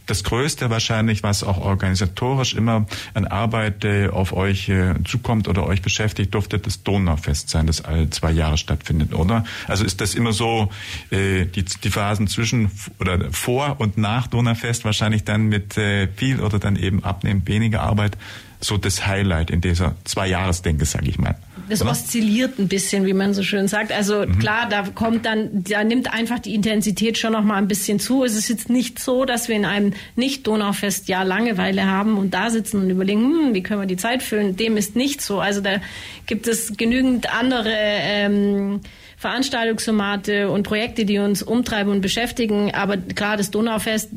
[0.06, 5.66] das Größte wahrscheinlich, was auch organisatorisch immer an Arbeit äh, auf euch äh, zukommt oder
[5.66, 9.44] euch beschäftigt, durfte das Donaufest sein, das alle zwei Jahre stattfindet, oder?
[9.68, 10.70] Also ist das immer so
[11.12, 16.42] äh, die, die Phasen zwischen oder vor und nach Donaufest wahrscheinlich dann mit äh, viel
[16.42, 18.18] oder dann eben abnehmend weniger Arbeit
[18.60, 21.36] so das Highlight in dieser Zwei-Jahres-Denke, sage ich mal.
[21.72, 21.92] Das Oder?
[21.92, 23.94] oszilliert ein bisschen, wie man so schön sagt.
[23.94, 24.40] Also mhm.
[24.40, 28.26] klar, da kommt dann, da nimmt einfach die Intensität schon noch mal ein bisschen zu.
[28.26, 32.82] Es ist jetzt nicht so, dass wir in einem Nicht-Donaufest-Jahr Langeweile haben und da sitzen
[32.82, 34.58] und überlegen, hm, wie können wir die Zeit füllen.
[34.58, 35.40] Dem ist nicht so.
[35.40, 35.80] Also da
[36.26, 38.82] gibt es genügend andere ähm,
[39.16, 42.74] Veranstaltungsformate und Projekte, die uns umtreiben und beschäftigen.
[42.74, 44.10] Aber klar, das Donaufest,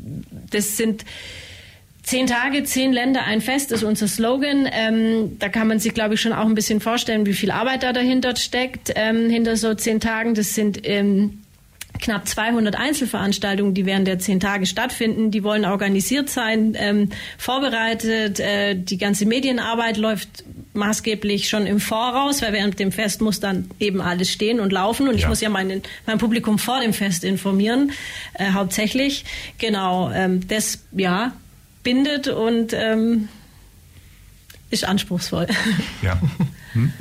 [0.51, 1.05] das sind
[2.05, 4.69] Zehn Tage, zehn Länder, ein Fest ist unser Slogan.
[4.71, 7.81] Ähm, da kann man sich, glaube ich, schon auch ein bisschen vorstellen, wie viel Arbeit
[7.81, 10.35] da dahinter steckt, ähm, hinter so zehn Tagen.
[10.35, 11.41] Das sind ähm,
[11.99, 15.31] knapp 200 Einzelveranstaltungen, die während der zehn Tage stattfinden.
[15.31, 18.39] Die wollen organisiert sein, ähm, vorbereitet.
[18.39, 23.71] Äh, die ganze Medienarbeit läuft maßgeblich schon im Voraus, weil während dem Fest muss dann
[23.79, 25.21] eben alles stehen und laufen und ja.
[25.21, 27.93] ich muss ja mein, mein Publikum vor dem Fest informieren,
[28.35, 29.25] äh, hauptsächlich.
[29.57, 31.33] Genau, ähm, das, ja,
[31.85, 33.29] bindet und ähm,
[34.69, 35.47] ist anspruchsvoll.
[36.01, 36.19] Ja.
[36.73, 36.91] Hm.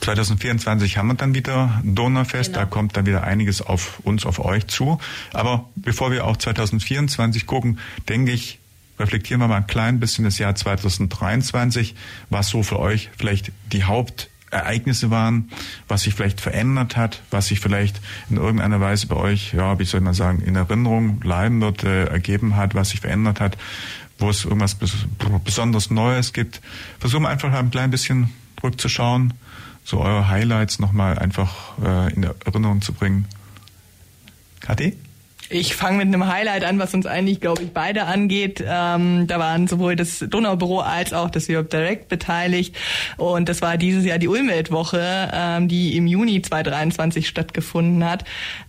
[0.00, 2.60] 2024 haben wir dann wieder Donaufest, genau.
[2.60, 4.98] da kommt dann wieder einiges auf uns, auf euch zu.
[5.34, 8.58] Aber bevor wir auch 2024 gucken, denke ich,
[8.98, 11.94] reflektieren wir mal ein klein bisschen das Jahr 2023.
[12.30, 15.50] Was so für euch vielleicht die Haupt Ereignisse waren,
[15.88, 19.84] was sich vielleicht verändert hat, was sich vielleicht in irgendeiner Weise bei euch, ja, wie
[19.84, 23.56] soll man sagen, in Erinnerung bleiben wird, äh, ergeben hat, was sich verändert hat,
[24.18, 24.76] wo es irgendwas
[25.44, 26.60] besonders Neues gibt.
[26.98, 29.34] Versuchen wir einfach ein klein bisschen zurückzuschauen,
[29.84, 33.26] so eure Highlights nochmal einfach äh, in Erinnerung zu bringen.
[34.60, 34.96] Kathi?
[35.52, 38.62] Ich fange mit einem Highlight an, was uns eigentlich, glaube ich, beide angeht.
[38.64, 42.76] Ähm, da waren sowohl das Donaubüro als auch das Europe Direct beteiligt.
[43.16, 48.24] Und das war dieses Jahr die Ulmweltwoche, ähm, die im Juni 2023 stattgefunden hat.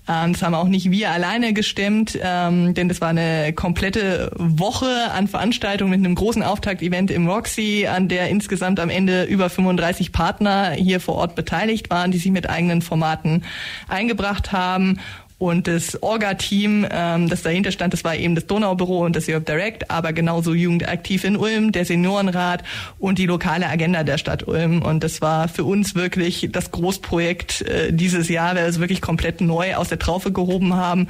[0.09, 5.11] Ähm, das haben auch nicht wir alleine gestemmt, ähm, denn das war eine komplette Woche
[5.13, 10.11] an Veranstaltungen mit einem großen Auftakt-Event im Roxy, an der insgesamt am Ende über 35
[10.11, 13.43] Partner hier vor Ort beteiligt waren, die sich mit eigenen Formaten
[13.87, 14.99] eingebracht haben.
[15.41, 19.45] Und das Orga-Team, ähm, das dahinter stand, das war eben das Donaubüro und das Europe
[19.45, 22.63] Direct, aber genauso Jugendaktiv in Ulm, der Seniorenrat
[22.99, 24.83] und die lokale Agenda der Stadt Ulm.
[24.83, 29.01] Und das war für uns wirklich das Großprojekt äh, dieses Jahr, weil wir es wirklich
[29.01, 31.07] komplett neu aus der Traufe gehoben haben.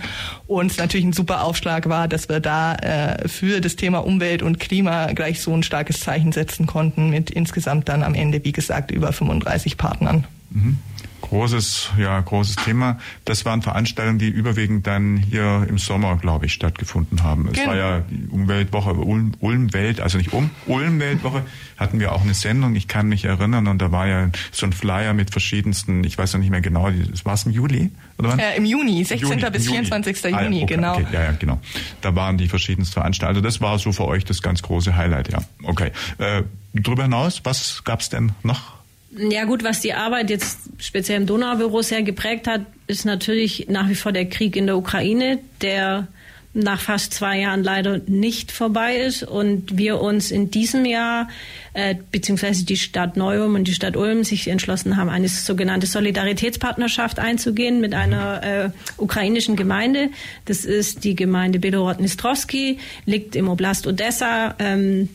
[0.48, 4.44] Und es natürlich ein super Aufschlag war, dass wir da äh, für das Thema Umwelt
[4.44, 8.54] und Klima gleich so ein starkes Zeichen setzen konnten mit insgesamt dann am Ende, wie
[8.54, 10.24] gesagt, über 35 Partnern.
[10.52, 10.78] Mhm
[11.22, 13.00] großes, ja, großes Thema.
[13.26, 17.48] Das waren Veranstaltungen, die überwiegend dann hier im Sommer, glaube ich, stattgefunden haben.
[17.48, 17.68] Es genau.
[17.68, 21.44] war ja die Umweltwoche, Ulm, Ulmwelt, also nicht um, Ulmweltwoche,
[21.78, 24.74] hatten wir auch eine Sendung, ich kann mich erinnern, und da war ja so ein
[24.74, 26.90] Flyer mit verschiedensten, ich weiß noch nicht mehr genau,
[27.24, 27.92] war es im Juli?
[28.18, 29.30] Oder Äh, Im Juni, 16.
[29.30, 30.24] Juni, bis 24.
[30.24, 30.94] Juni, ah, ja, okay, genau.
[30.94, 31.60] Okay, ja, ja, genau.
[32.02, 33.38] Da waren die verschiedensten Veranstaltungen.
[33.38, 35.40] Also das war so für euch das ganz große Highlight, ja.
[35.64, 35.92] Okay.
[36.18, 38.81] Äh, darüber hinaus, was gab's denn noch?
[39.18, 43.90] Ja gut, was die Arbeit jetzt speziell im Donaubüro sehr geprägt hat, ist natürlich nach
[43.90, 46.08] wie vor der Krieg in der Ukraine, der
[46.54, 51.30] nach fast zwei Jahren leider nicht vorbei ist und wir uns in diesem Jahr
[51.74, 57.20] äh, beziehungsweise die Stadt Neu-Ulm und die Stadt Ulm sich entschlossen haben, eine sogenannte Solidaritätspartnerschaft
[57.20, 60.10] einzugehen mit einer äh, ukrainischen Gemeinde.
[60.46, 64.56] Das ist die Gemeinde Belorod-Nistrovski, liegt im Oblast Odessa.
[64.60, 65.08] Ähm,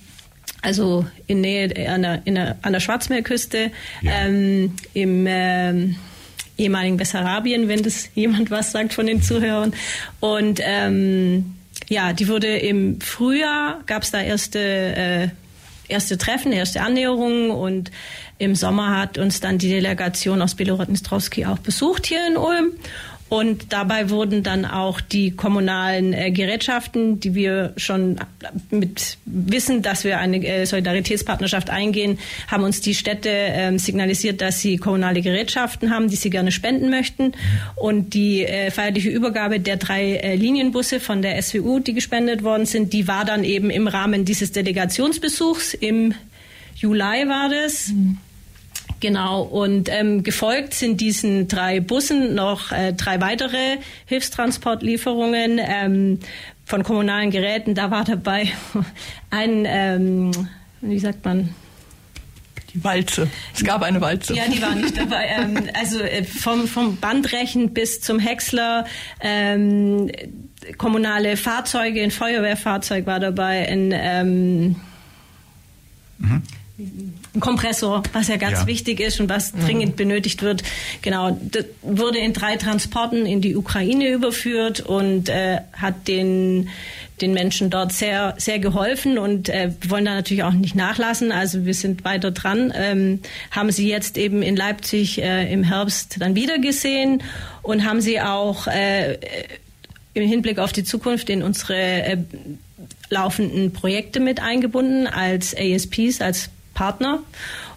[0.66, 3.70] also in Nähe an der, der, an der Schwarzmeerküste,
[4.02, 4.12] ja.
[4.12, 5.94] ähm, im ähm,
[6.58, 9.72] ehemaligen Bessarabien, wenn das jemand was sagt von den Zuhörern.
[10.18, 11.54] Und ähm,
[11.88, 15.28] ja, die wurde im Frühjahr, gab es da erste, äh,
[15.86, 17.92] erste Treffen, erste Annäherungen und
[18.38, 22.72] im Sommer hat uns dann die Delegation aus Belorod-Nistrowski auch besucht hier in Ulm.
[23.28, 28.18] Und dabei wurden dann auch die kommunalen äh, Gerätschaften, die wir schon
[28.70, 34.60] mit wissen, dass wir eine äh, Solidaritätspartnerschaft eingehen, haben uns die Städte äh, signalisiert, dass
[34.60, 37.32] sie kommunale Gerätschaften haben, die sie gerne spenden möchten.
[37.74, 42.64] Und die äh, feierliche Übergabe der drei äh, Linienbusse von der SWU, die gespendet worden
[42.64, 46.14] sind, die war dann eben im Rahmen dieses Delegationsbesuchs im
[46.76, 47.88] Juli war das.
[47.88, 48.18] Mhm.
[49.00, 56.20] Genau, und ähm, gefolgt sind diesen drei Bussen noch äh, drei weitere Hilfstransportlieferungen ähm,
[56.64, 57.74] von kommunalen Geräten.
[57.74, 58.48] Da war dabei
[59.30, 60.30] ein, ähm,
[60.80, 61.50] wie sagt man,
[62.72, 63.28] die Walze.
[63.54, 64.34] Es gab eine Walze.
[64.34, 65.26] Ja, die war nicht dabei.
[65.38, 68.86] ähm, also äh, vom, vom Bandrechen bis zum Häcksler,
[69.20, 70.10] ähm,
[70.78, 74.76] kommunale Fahrzeuge, ein Feuerwehrfahrzeug war dabei, ein ähm,
[76.16, 76.42] mhm
[77.36, 78.66] ein Kompressor, was ja ganz ja.
[78.66, 79.60] wichtig ist und was mhm.
[79.60, 80.62] dringend benötigt wird.
[81.02, 86.68] Genau, das wurde in drei Transporten in die Ukraine überführt und äh, hat den
[87.22, 91.32] den Menschen dort sehr sehr geholfen und äh, wollen da natürlich auch nicht nachlassen.
[91.32, 92.72] Also wir sind weiter dran.
[92.76, 93.20] Ähm,
[93.50, 97.22] haben sie jetzt eben in Leipzig äh, im Herbst dann wieder gesehen
[97.62, 99.18] und haben sie auch äh,
[100.12, 102.18] im Hinblick auf die Zukunft in unsere äh,
[103.08, 107.18] laufenden Projekte mit eingebunden als ASPs, als Partner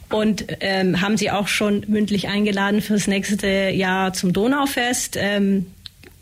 [0.10, 5.18] und ähm, haben sie auch schon mündlich eingeladen fürs nächste Jahr zum Donaufest.
[5.18, 5.66] Ähm,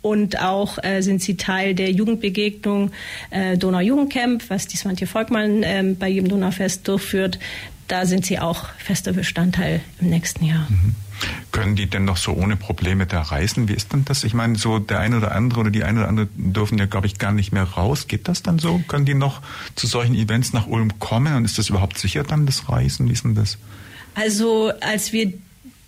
[0.01, 2.91] und auch äh, sind sie Teil der Jugendbegegnung
[3.29, 7.39] äh, Donau Jugendcamp, was die Svantje Volkmann äh, bei jedem Donaufest durchführt.
[7.89, 10.67] Da sind sie auch fester Bestandteil im nächsten Jahr.
[10.69, 11.06] Mhm.
[11.51, 13.67] Können die denn noch so ohne Probleme da reisen?
[13.67, 14.23] Wie ist denn das?
[14.23, 17.07] Ich meine, so der eine oder andere oder die eine oder andere dürfen ja, glaube
[17.07, 18.07] ich, gar nicht mehr raus.
[18.07, 18.79] Geht das dann so?
[18.87, 19.41] Können die noch
[19.75, 21.35] zu solchen Events nach Ulm kommen?
[21.35, 23.07] Und ist das überhaupt sicher dann, das Reisen?
[23.07, 23.57] Wie ist denn das?
[24.15, 25.33] Also, als wir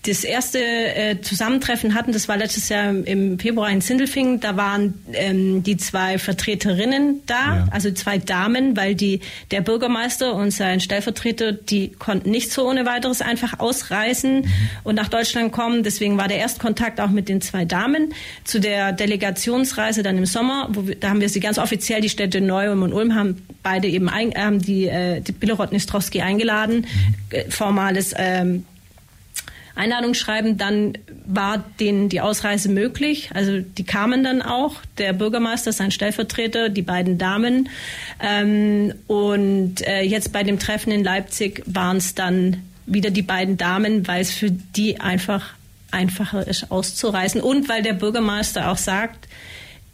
[0.04, 4.94] das erste äh, Zusammentreffen hatten, das war letztes Jahr im Februar in Sindelfingen, da waren
[5.12, 7.68] ähm, die zwei Vertreterinnen da, ja.
[7.72, 9.20] also zwei Damen, weil die
[9.52, 14.46] der Bürgermeister und sein Stellvertreter, die konnten nicht so ohne weiteres einfach ausreisen mhm.
[14.86, 15.84] und nach Deutschland kommen.
[15.84, 18.14] Deswegen war der Erstkontakt auch mit den zwei Damen.
[18.46, 22.10] Zu der Delegationsreise dann im Sommer, wo wir, da haben wir sie ganz offiziell, die
[22.10, 26.86] Städte Neu-Ulm und Ulm haben beide eben ein, haben die, äh, die Billerod Nistrowski eingeladen.
[27.32, 27.36] Mhm.
[27.38, 28.64] Äh, formales ähm,
[29.80, 30.94] Einladung schreiben, dann
[31.26, 33.30] war denen die Ausreise möglich.
[33.34, 37.70] Also die kamen dann auch, der Bürgermeister, sein Stellvertreter, die beiden Damen.
[38.20, 43.58] Ähm, und äh, jetzt bei dem Treffen in Leipzig waren es dann wieder die beiden
[43.58, 45.54] Damen, weil es für die einfach
[45.92, 47.42] einfacher ist, auszureisen.
[47.42, 49.28] Und weil der Bürgermeister auch sagt,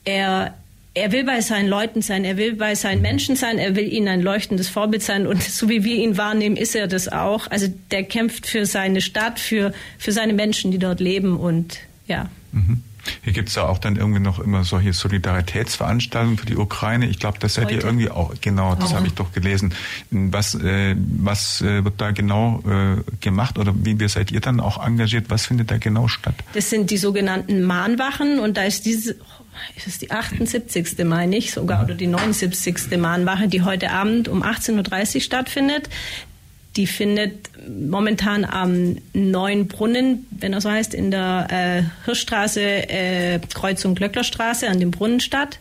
[0.03, 0.55] er,
[0.95, 4.07] er will bei seinen Leuten sein, er will bei seinen Menschen sein, er will ihnen
[4.07, 7.51] ein leuchtendes Vorbild sein und so wie wir ihn wahrnehmen, ist er das auch.
[7.51, 12.29] Also der kämpft für seine Stadt, für, für seine Menschen, die dort leben und ja.
[12.53, 12.81] Mhm.
[13.23, 17.07] Hier gibt es ja auch dann irgendwie noch immer solche Solidaritätsveranstaltungen für die Ukraine.
[17.07, 18.95] Ich glaube, das seid ihr irgendwie auch, genau, das oh.
[18.95, 19.73] habe ich doch gelesen.
[20.11, 24.59] Was, äh, was äh, wird da genau äh, gemacht oder wie, wie seid ihr dann
[24.59, 25.25] auch engagiert?
[25.29, 26.35] Was findet da genau statt?
[26.53, 29.15] Das sind die sogenannten Mahnwachen und da ist diese,
[29.75, 31.05] ist es die 78.
[31.05, 32.97] meine ich sogar oder die 79.
[32.97, 35.89] Mahnwache, die heute Abend um 18.30 Uhr stattfindet.
[36.75, 43.39] Die findet momentan am neuen Brunnen, wenn er so heißt, in der äh, Hirschstraße, äh,
[43.53, 45.59] Kreuzung Glöcklerstraße an dem Brunnen statt.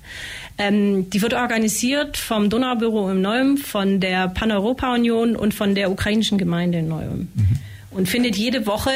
[0.58, 6.38] Ähm, die wird organisiert vom Donaubüro im Neum, von der Pan-Europa-Union und von der ukrainischen
[6.38, 7.28] Gemeinde in Neum.
[7.34, 7.58] Mhm.
[7.90, 8.90] Und findet jede Woche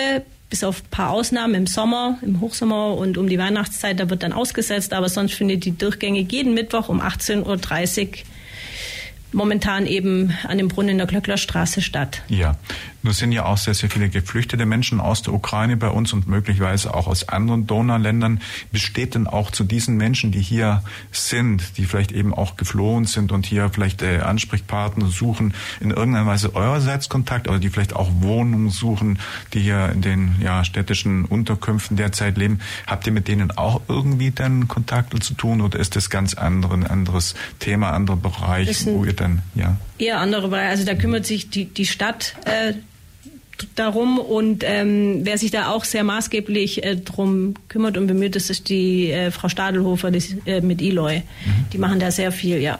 [0.50, 4.22] bis auf ein paar Ausnahmen im Sommer, im Hochsommer und um die Weihnachtszeit, da wird
[4.22, 8.12] dann ausgesetzt, aber sonst findet die durchgängig jeden Mittwoch um 18.30 Uhr
[9.32, 12.22] momentan eben an dem Brunnen in der Glöcklerstraße statt.
[12.28, 12.56] Ja,
[13.02, 16.26] nur sind ja auch sehr, sehr viele geflüchtete Menschen aus der Ukraine bei uns und
[16.26, 18.40] möglicherweise auch aus anderen Donauländern.
[18.72, 23.30] Besteht denn auch zu diesen Menschen, die hier sind, die vielleicht eben auch geflohen sind
[23.30, 28.10] und hier vielleicht äh, Ansprechpartner suchen, in irgendeiner Weise eurerseits Kontakt oder die vielleicht auch
[28.20, 29.20] Wohnungen suchen,
[29.54, 32.58] die hier in den ja, städtischen Unterkünften derzeit leben?
[32.86, 36.74] Habt ihr mit denen auch irgendwie dann Kontakte zu tun oder ist das ganz andere,
[36.74, 39.76] ein anderes Thema, anderer Bereich, wo ihr dann, ja?
[39.98, 40.70] Eher andere Bereiche.
[40.70, 42.74] Also da kümmert sich die, die Stadt äh,
[43.74, 48.50] darum und ähm, wer sich da auch sehr maßgeblich äh, drum kümmert und bemüht, das
[48.50, 51.18] ist die äh, Frau Stadelhofer die, äh, mit Eloy.
[51.18, 51.70] Mhm.
[51.72, 52.78] Die machen da sehr viel, ja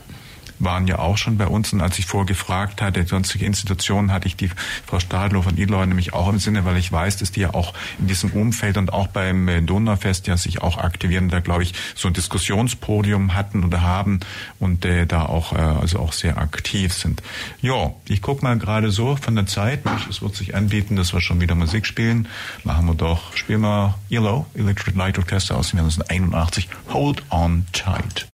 [0.59, 1.73] waren ja auch schon bei uns.
[1.73, 4.51] Und als ich vorher gefragt hatte, sonstige Institutionen, hatte ich die
[4.87, 7.75] Frau Stadlow von Idlor nämlich auch im Sinne, weil ich weiß, dass die ja auch
[7.99, 11.75] in diesem Umfeld und auch beim äh, Donaufest ja sich auch aktivieren, da glaube ich
[11.95, 14.21] so ein Diskussionspodium hatten oder haben
[14.59, 17.23] und äh, da auch äh, also auch sehr aktiv sind.
[17.61, 19.81] Ja, ich guck mal gerade so von der Zeit.
[20.09, 22.29] Es wird sich anbieten, dass wir schon wieder Musik spielen.
[22.65, 26.69] Machen wir doch, spielen wir ELO, Electric Light Orchestra aus 1981.
[26.93, 28.29] Hold on tight.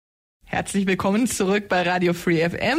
[0.55, 2.79] Herzlich willkommen zurück bei Radio Free FM.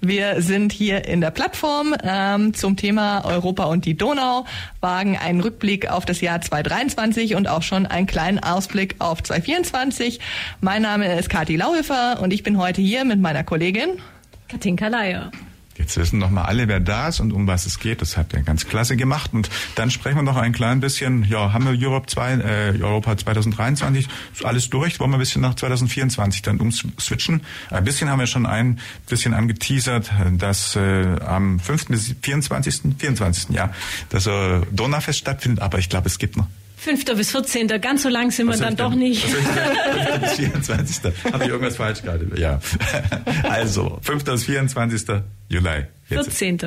[0.00, 4.46] Wir sind hier in der Plattform ähm, zum Thema Europa und die Donau,
[4.80, 10.20] wagen einen Rückblick auf das Jahr 2023 und auch schon einen kleinen Ausblick auf 2024.
[10.60, 13.98] Mein Name ist Kathi Lauhöfer und ich bin heute hier mit meiner Kollegin
[14.46, 15.32] Katinka Leier.
[15.78, 18.02] Jetzt wissen noch mal alle, wer da ist und um was es geht.
[18.02, 19.32] Das habt ihr ganz klasse gemacht.
[19.32, 21.24] Und dann sprechen wir noch ein klein bisschen.
[21.24, 24.98] Ja, haben wir Europe 2, äh, Europa 2023 ist alles durch?
[24.98, 27.42] Wollen wir ein bisschen nach 2024 dann umswitchen?
[27.70, 31.86] Ein bisschen haben wir schon ein bisschen angeteasert, dass äh, am 5.
[31.86, 32.96] bis 24.
[32.98, 33.50] 24.
[33.50, 33.72] Ja,
[34.10, 35.62] das äh, Donaufest stattfindet.
[35.62, 37.04] Aber ich glaube, es gibt noch 5.
[37.16, 37.68] bis 14.
[37.80, 39.24] Ganz so lang sind wir dann doch nicht.
[39.24, 40.20] 5.
[40.20, 41.12] bis 24.
[41.32, 42.28] Habe ich irgendwas falsch gerade?
[42.40, 42.60] Ja.
[43.42, 44.24] Also, 5.
[44.24, 45.22] bis 24.
[45.48, 45.86] Juli.
[46.08, 46.58] 14.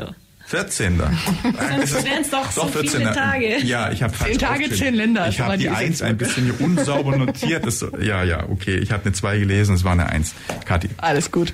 [0.52, 0.98] 14.
[0.98, 2.90] Sonst wären es doch, doch so 14.
[2.90, 3.60] viele Tage.
[3.60, 5.30] Ja, ich habe Zehn Tage, zehn Länder.
[5.30, 7.66] Ich habe die Eins ein bisschen unsauber notiert.
[7.66, 8.76] Das, ja, ja, okay.
[8.76, 10.36] Ich habe eine Zwei gelesen, es war eine Eins.
[10.66, 10.90] Kathi.
[10.98, 11.54] Alles gut.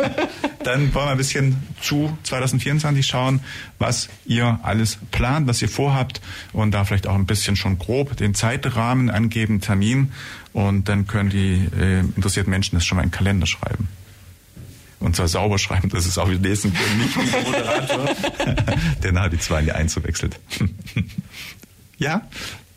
[0.64, 3.40] Dann wollen wir ein bisschen zu 2024 schauen,
[3.78, 6.22] was ihr alles plant, was ihr vorhabt
[6.54, 10.12] und da vielleicht auch ein bisschen schon grob den Zeitrahmen angeben, Termin.
[10.54, 13.88] Und dann können die äh, interessierten Menschen das schon mal in den Kalender schreiben
[15.02, 18.04] und zwar sauber schreiben, dass es auch lesen können, nicht wie der Moderator,
[19.02, 20.38] der nachher die zwei in die Eins wechselt.
[21.98, 22.22] ja?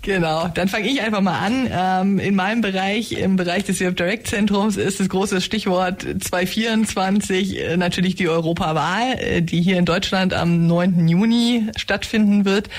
[0.05, 1.67] Genau, dann fange ich einfach mal an.
[1.71, 7.59] Ähm, in meinem Bereich, im Bereich des Europe Direct Zentrums, ist das große Stichwort 2024
[7.59, 11.07] äh, natürlich die Europawahl, äh, die hier in Deutschland am 9.
[11.07, 12.69] Juni stattfinden wird.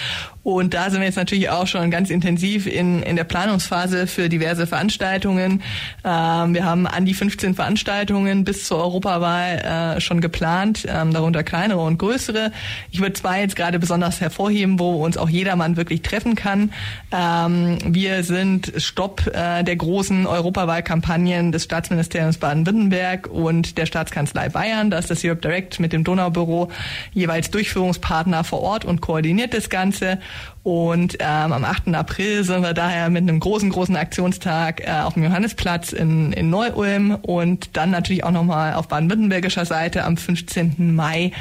[0.47, 4.29] Und da sind wir jetzt natürlich auch schon ganz intensiv in, in der Planungsphase für
[4.29, 5.61] diverse Veranstaltungen.
[6.05, 11.43] Ähm, wir haben an die 15 Veranstaltungen bis zur Europawahl äh, schon geplant, ähm, darunter
[11.43, 12.53] kleinere und größere.
[12.93, 16.73] Ich würde zwei jetzt gerade besonders hervorheben, wo uns auch jedermann wirklich treffen kann.
[17.11, 24.93] Ähm, wir sind Stopp äh, der großen Europawahlkampagnen des Staatsministeriums Baden-Württemberg und der Staatskanzlei Bayern.
[24.93, 26.71] Da ist das Europe Direct mit dem Donaubüro
[27.13, 30.21] jeweils Durchführungspartner vor Ort und koordiniert das Ganze.
[30.63, 31.95] Und ähm, am 8.
[31.95, 36.51] April sind wir daher mit einem großen, großen Aktionstag äh, auf dem Johannesplatz in, in
[36.51, 40.95] Neu-Ulm und dann natürlich auch nochmal auf baden-württembergischer Seite am 15.
[40.95, 41.33] Mai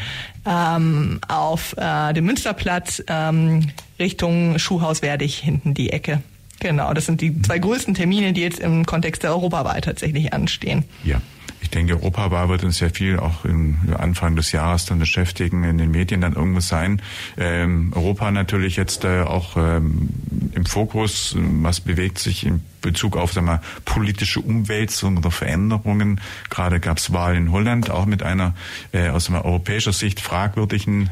[0.46, 6.22] ähm, auf äh, dem Münsterplatz ähm, Richtung Schuhhaus Werdig hinten die Ecke.
[6.60, 10.86] Genau, das sind die zwei größten Termine, die jetzt im Kontext der Europawahl tatsächlich anstehen.
[11.04, 11.22] Ja.
[11.66, 15.80] Ich denke, Europawahl wird uns ja viel auch im Anfang des Jahres dann beschäftigen, in
[15.80, 17.02] den Medien dann irgendwas sein.
[17.38, 20.10] Ähm, Europa natürlich jetzt äh, auch ähm,
[20.54, 26.22] im Fokus, was bewegt sich in Bezug auf sagen wir, politische Umwälzungen oder Veränderungen.
[26.52, 28.54] Gerade gab es Wahlen in Holland, auch mit einer
[28.92, 31.10] äh, aus einer europäischer Sicht fragwürdigen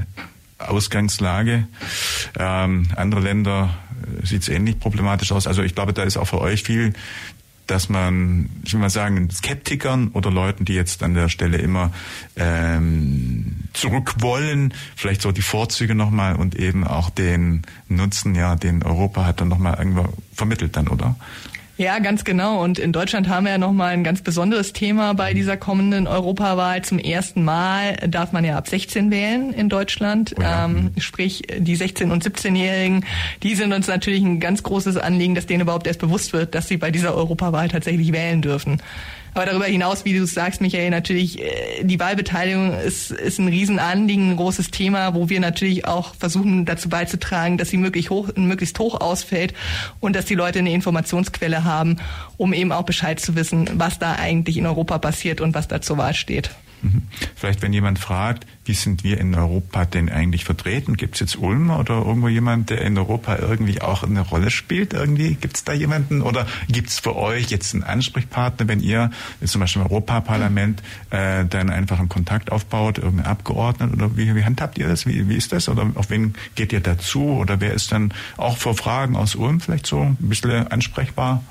[0.59, 1.67] Ausgangslage.
[2.37, 3.75] Ähm, andere Länder
[4.21, 5.47] äh, sieht es ähnlich problematisch aus.
[5.47, 6.93] Also ich glaube, da ist auch für euch viel
[7.67, 11.91] dass man, ich will mal sagen, Skeptikern oder Leuten, die jetzt an der Stelle immer
[12.35, 18.83] ähm, zurück wollen, vielleicht so die Vorzüge nochmal und eben auch den Nutzen, ja, den
[18.83, 21.15] Europa hat, dann nochmal irgendwo vermittelt dann, oder?
[21.75, 22.63] Ja, ganz genau.
[22.63, 26.83] Und in Deutschland haben wir ja nochmal ein ganz besonderes Thema bei dieser kommenden Europawahl.
[26.83, 30.35] Zum ersten Mal darf man ja ab 16 wählen in Deutschland.
[30.37, 30.65] Oh ja.
[30.65, 33.05] ähm, sprich, die 16- und 17-Jährigen,
[33.41, 36.67] die sind uns natürlich ein ganz großes Anliegen, dass denen überhaupt erst bewusst wird, dass
[36.67, 38.79] sie bei dieser Europawahl tatsächlich wählen dürfen.
[39.33, 44.31] Aber darüber hinaus, wie du sagst, Michael, natürlich, äh, die Wahlbeteiligung ist, ist ein Riesenanliegen,
[44.31, 48.77] ein großes Thema, wo wir natürlich auch versuchen, dazu beizutragen, dass sie möglichst hoch, möglichst
[48.79, 49.53] hoch ausfällt
[49.99, 51.97] und dass die Leute eine Informationsquelle haben,
[52.37, 55.81] um eben auch Bescheid zu wissen, was da eigentlich in Europa passiert und was da
[55.81, 56.51] zur Wahl steht.
[56.83, 57.03] Mhm.
[57.35, 60.97] Vielleicht, wenn jemand fragt, wie sind wir in Europa denn eigentlich vertreten?
[60.97, 64.93] Gibt es jetzt Ulm oder irgendwo jemand, der in Europa irgendwie auch eine Rolle spielt?
[64.93, 66.21] Irgendwie gibt es da jemanden?
[66.21, 69.11] Oder gibt es für euch jetzt einen Ansprechpartner, wenn ihr
[69.43, 74.43] zum Beispiel im Europaparlament äh, dann einfach einen Kontakt aufbaut, irgendein Abgeordneter oder wie, wie
[74.43, 75.05] handhabt ihr das?
[75.05, 75.69] Wie, wie ist das?
[75.69, 77.23] Oder auf wen geht ihr dazu?
[77.23, 81.43] Oder wer ist dann auch für Fragen aus Ulm vielleicht so ein bisschen ansprechbar?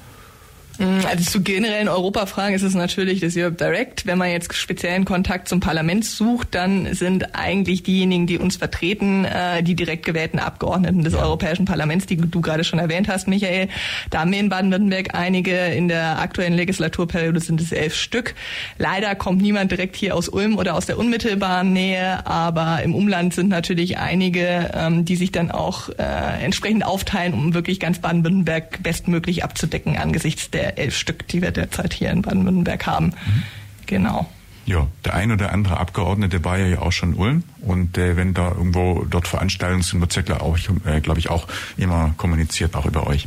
[0.78, 4.06] Mm, also zu generellen Europafragen ist es natürlich das Europe Direct.
[4.06, 9.24] Wenn man jetzt speziellen Kontakt zum Parlament sucht, dann sind eigentlich diejenigen, die uns vertreten,
[9.24, 11.20] äh, die direkt gewählten Abgeordneten des ja.
[11.20, 13.68] Europäischen Parlaments, die du gerade schon erwähnt hast, Michael.
[14.10, 15.56] Da haben wir in Baden-Württemberg einige.
[15.66, 18.34] In der aktuellen Legislaturperiode sind es elf Stück.
[18.78, 23.34] Leider kommt niemand direkt hier aus Ulm oder aus der unmittelbaren Nähe, aber im Umland
[23.34, 28.82] sind natürlich einige, ähm, die sich dann auch äh, entsprechend aufteilen, um wirklich ganz Baden-Württemberg
[28.82, 33.06] bestmöglich abzudecken angesichts der der elf Stück, die wir derzeit hier in Baden-Württemberg haben.
[33.06, 33.42] Mhm.
[33.86, 34.30] Genau.
[34.64, 38.50] Ja, der ein oder andere Abgeordnete war ja auch schon Ulm und äh, wenn da
[38.50, 43.08] irgendwo dort Veranstaltungen sind, wird ja auch, äh, glaube ich, auch immer kommuniziert, auch über
[43.08, 43.26] euch.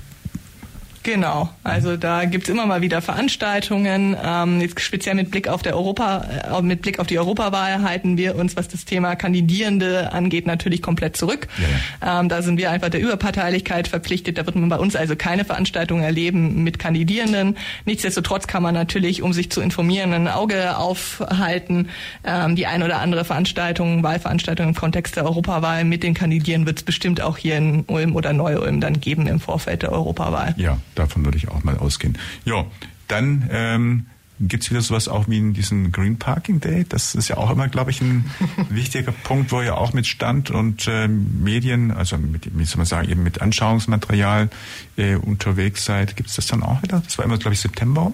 [1.05, 4.17] Genau, also da gibt's immer mal wieder Veranstaltungen.
[4.25, 6.25] Ähm, jetzt speziell mit Blick auf der Europa,
[6.57, 10.81] äh, mit Blick auf die Europawahl halten wir uns, was das Thema Kandidierende angeht, natürlich
[10.81, 11.47] komplett zurück.
[11.59, 12.19] Ja, ja.
[12.21, 14.39] Ähm, da sind wir einfach der Überparteilichkeit verpflichtet.
[14.39, 17.55] Da wird man bei uns also keine Veranstaltungen erleben mit Kandidierenden.
[17.85, 21.89] Nichtsdestotrotz kann man natürlich, um sich zu informieren, ein Auge aufhalten.
[22.23, 26.79] Ähm, die ein oder andere Veranstaltung, Wahlveranstaltung im Kontext der Europawahl mit den Kandidierenden wird
[26.79, 30.55] es bestimmt auch hier in Ulm oder Neu-Ulm dann geben im Vorfeld der Europawahl.
[30.57, 30.79] Ja.
[30.95, 32.17] Davon würde ich auch mal ausgehen.
[32.45, 32.65] Ja,
[33.07, 34.05] dann ähm,
[34.39, 36.85] gibt es wieder sowas auch wie in diesem Green Parking Day.
[36.87, 38.25] Das ist ja auch immer, glaube ich, ein
[38.69, 42.85] wichtiger Punkt, wo ihr auch mit Stand und äh, Medien, also mit, wie soll man
[42.85, 44.49] sagen, eben mit Anschauungsmaterial
[44.97, 46.15] äh, unterwegs seid.
[46.15, 47.01] Gibt es das dann auch wieder?
[47.05, 48.11] Das war immer, glaube ich, September.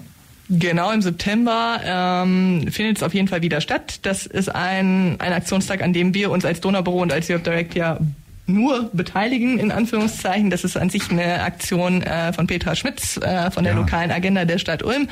[0.48, 4.00] Genau, im September ähm, findet es auf jeden Fall wieder statt.
[4.02, 7.74] Das ist ein, ein Aktionstag, an dem wir uns als Donorbüro und als Europe Direct
[7.74, 7.98] ja
[8.46, 10.50] nur beteiligen, in Anführungszeichen.
[10.50, 13.78] Das ist an sich eine Aktion äh, von Petra Schmitz äh, von der ja.
[13.78, 15.08] lokalen Agenda der Stadt Ulm.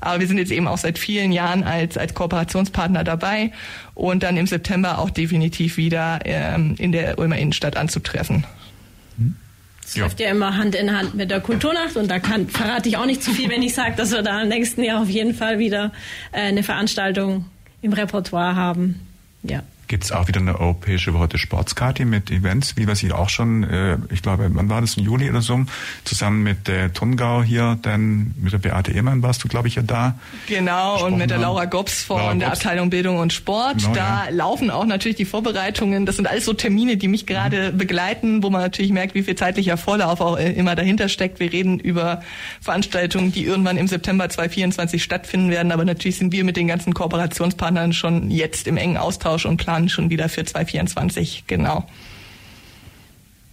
[0.00, 3.52] Aber wir sind jetzt eben auch seit vielen Jahren als, als Kooperationspartner dabei
[3.94, 8.44] und dann im September auch definitiv wieder ähm, in der Ulmer Innenstadt anzutreffen.
[9.86, 10.30] Es läuft ja.
[10.30, 13.32] immer Hand in Hand mit der Kulturnacht und da kann, verrate ich auch nicht zu
[13.32, 15.92] viel, wenn ich sage, dass wir da im nächsten Jahr auf jeden Fall wieder
[16.32, 17.46] äh, eine Veranstaltung
[17.82, 19.00] im Repertoire haben.
[19.42, 19.62] Ja
[19.94, 23.28] gibt es auch wieder eine europäische Woche der Sportskarte mit Events, wie wir sie auch
[23.28, 25.60] schon, äh, ich glaube, wann war das, im Juli oder so,
[26.02, 29.82] zusammen mit der Tungau hier, dann mit der Beate Ehmann warst du, glaube ich, ja
[29.82, 30.18] da.
[30.48, 32.58] Genau, und mit der Laura Gops von Laura der Gops.
[32.58, 33.82] Abteilung Bildung und Sport.
[33.82, 34.30] Genau, da ja.
[34.30, 36.06] laufen auch natürlich die Vorbereitungen.
[36.06, 37.78] Das sind alles so Termine, die mich gerade mhm.
[37.78, 41.38] begleiten, wo man natürlich merkt, wie viel zeitlicher Vorlauf auch äh, immer dahinter steckt.
[41.38, 42.20] Wir reden über
[42.60, 46.94] Veranstaltungen, die irgendwann im September 2024 stattfinden werden, aber natürlich sind wir mit den ganzen
[46.94, 51.86] Kooperationspartnern schon jetzt im engen Austausch und planen planen schon wieder für 2024, genau.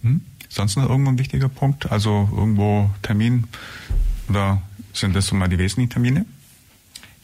[0.03, 0.21] Hm?
[0.49, 1.91] Sonst noch irgendwo ein wichtiger Punkt?
[1.91, 3.45] Also irgendwo Termin
[4.29, 4.61] oder
[4.93, 6.25] sind das so mal die wesentlichen Termine?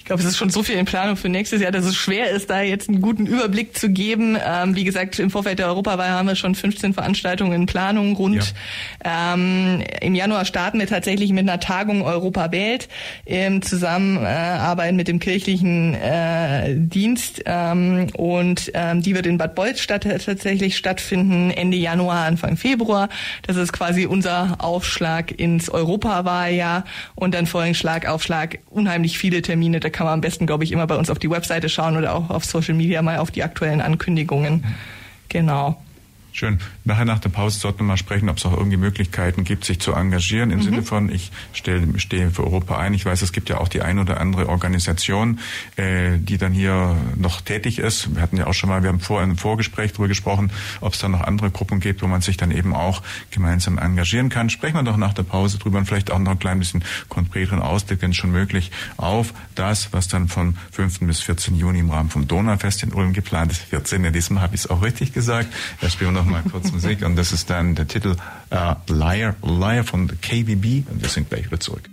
[0.08, 2.50] Glaube, es ist schon so viel in Planung für nächstes Jahr, dass es schwer ist,
[2.50, 4.38] da jetzt einen guten Überblick zu geben.
[4.44, 8.54] Ähm, wie gesagt, im Vorfeld der Europawahl haben wir schon 15 Veranstaltungen in Planung rund.
[9.04, 9.34] Ja.
[9.34, 12.88] Ähm, Im Januar starten wir tatsächlich mit einer Tagung Europa wählt
[13.26, 20.04] im Zusammenarbeit mit dem kirchlichen äh, Dienst ähm, und ähm, die wird in Bad Bolzstadt
[20.04, 23.10] tatsächlich stattfinden Ende Januar, Anfang Februar.
[23.44, 26.86] Das ist quasi unser Aufschlag ins Europawahljahr
[27.16, 29.82] und dann folgen Schlag auf Schlag unheimlich viele Termine.
[29.82, 32.14] Da kann man am besten, glaube ich, immer bei uns auf die Webseite schauen oder
[32.14, 34.64] auch auf Social Media mal auf die aktuellen Ankündigungen.
[35.28, 35.82] Genau.
[36.38, 36.60] Schön.
[36.84, 39.80] Nachher nach der Pause sollten wir mal sprechen, ob es auch irgendwie Möglichkeiten gibt, sich
[39.80, 40.64] zu engagieren im mhm.
[40.64, 42.94] Sinne von, ich stelle, stehe für Europa ein.
[42.94, 45.40] Ich weiß, es gibt ja auch die ein oder andere Organisation,
[45.78, 48.14] äh, die dann hier noch tätig ist.
[48.14, 51.00] Wir hatten ja auch schon mal, wir haben vor einem Vorgespräch darüber gesprochen, ob es
[51.00, 54.52] da noch andere Gruppen gibt, wo man sich dann eben auch gemeinsam engagieren kann.
[54.52, 57.64] Sprechen wir doch nach der Pause drüber und vielleicht auch noch ein klein bisschen konkreteren
[57.64, 61.00] Ausblick, wenn schon möglich, auf das, was dann von 5.
[61.00, 61.56] bis 14.
[61.56, 63.62] Juni im Rahmen vom Donaufest in Ulm geplant ist.
[63.62, 64.06] 14.
[64.06, 65.52] In diesem habe ich es auch richtig gesagt.
[65.82, 68.16] Da spielen wir noch mal kurz Musik und das ist dann der Titel
[68.52, 71.90] uh, Liar, Liar von KBB und wir sind gleich wieder zurück.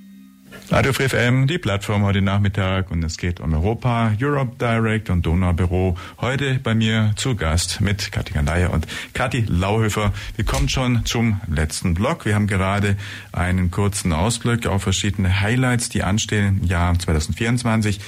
[0.70, 5.24] Radio Free FM, die Plattform heute Nachmittag und es geht um Europa, Europe Direct und
[5.26, 5.99] Donaubüro.
[6.20, 10.14] Heute bei mir zu Gast mit Kathi Leier und Kathi Lauhöfer.
[10.37, 12.24] Wir kommen schon zum letzten Block.
[12.24, 12.97] Wir haben gerade
[13.30, 18.01] einen kurzen Ausblick auf verschiedene Highlights, die anstehen im Jahr 2024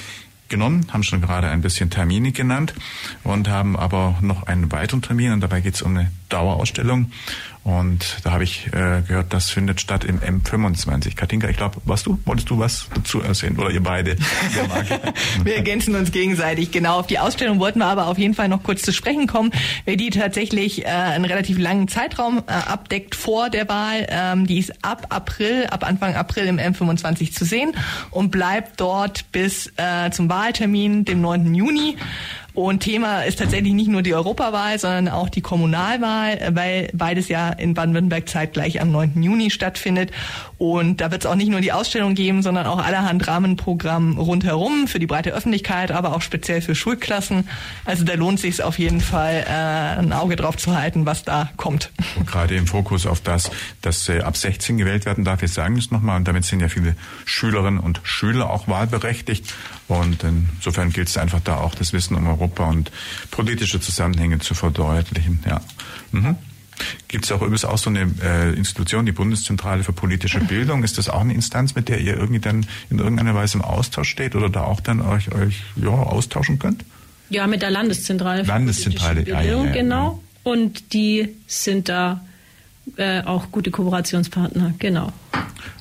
[0.48, 2.74] genommen, haben schon gerade ein bisschen Termine genannt
[3.24, 7.10] und haben aber noch einen weiteren Termin und dabei geht es um eine Dauerausstellung
[7.66, 11.16] und da habe ich äh, gehört, das findet statt im M25.
[11.16, 12.16] Katinka, ich glaube, was du?
[12.24, 13.58] Wolltest du was dazu erzählen?
[13.58, 14.16] Oder ihr beide?
[15.42, 16.70] wir ergänzen uns gegenseitig.
[16.70, 19.50] Genau, auf die Ausstellung wollten wir aber auf jeden Fall noch kurz zu sprechen kommen,
[19.84, 24.06] weil die tatsächlich äh, einen relativ langen Zeitraum äh, abdeckt vor der Wahl.
[24.10, 27.72] Ähm, die ist ab April, ab Anfang April im M25 zu sehen
[28.12, 31.52] und bleibt dort bis äh, zum Wahltermin, dem 9.
[31.52, 31.96] Juni.
[32.56, 37.50] Und Thema ist tatsächlich nicht nur die Europawahl, sondern auch die Kommunalwahl, weil beides ja
[37.50, 39.22] in Baden-Württemberg zeitgleich am 9.
[39.22, 40.10] Juni stattfindet.
[40.56, 44.88] Und da wird es auch nicht nur die Ausstellung geben, sondern auch allerhand Rahmenprogramm rundherum
[44.88, 47.46] für die breite Öffentlichkeit, aber auch speziell für Schulklassen.
[47.84, 51.50] Also da lohnt sich auf jeden Fall, äh, ein Auge drauf zu halten, was da
[51.58, 51.90] kommt.
[52.16, 53.50] Und gerade im Fokus auf das,
[53.82, 56.70] dass äh, ab 16 gewählt werden darf, wir sagen es nochmal, und damit sind ja
[56.70, 56.96] viele
[57.26, 59.52] Schülerinnen und Schüler auch wahlberechtigt.
[59.88, 62.90] Und insofern gilt es einfach da auch das Wissen um Europa und
[63.30, 65.40] politische Zusammenhänge zu verdeutlichen.
[65.46, 65.60] Ja.
[66.12, 66.36] Mhm.
[67.08, 70.84] Gibt es auch übrigens auch so eine äh, Institution, die Bundeszentrale für politische Bildung?
[70.84, 74.10] Ist das auch eine Instanz, mit der ihr irgendwie dann in irgendeiner Weise im Austausch
[74.10, 76.84] steht oder da auch dann euch, euch ja, austauschen könnt?
[77.30, 80.22] Ja, mit der Landeszentrale für Landeszentrale, politische Bildung, ja, ja, ja, genau.
[80.42, 82.20] Und die sind da
[82.96, 85.12] äh, auch gute Kooperationspartner, genau.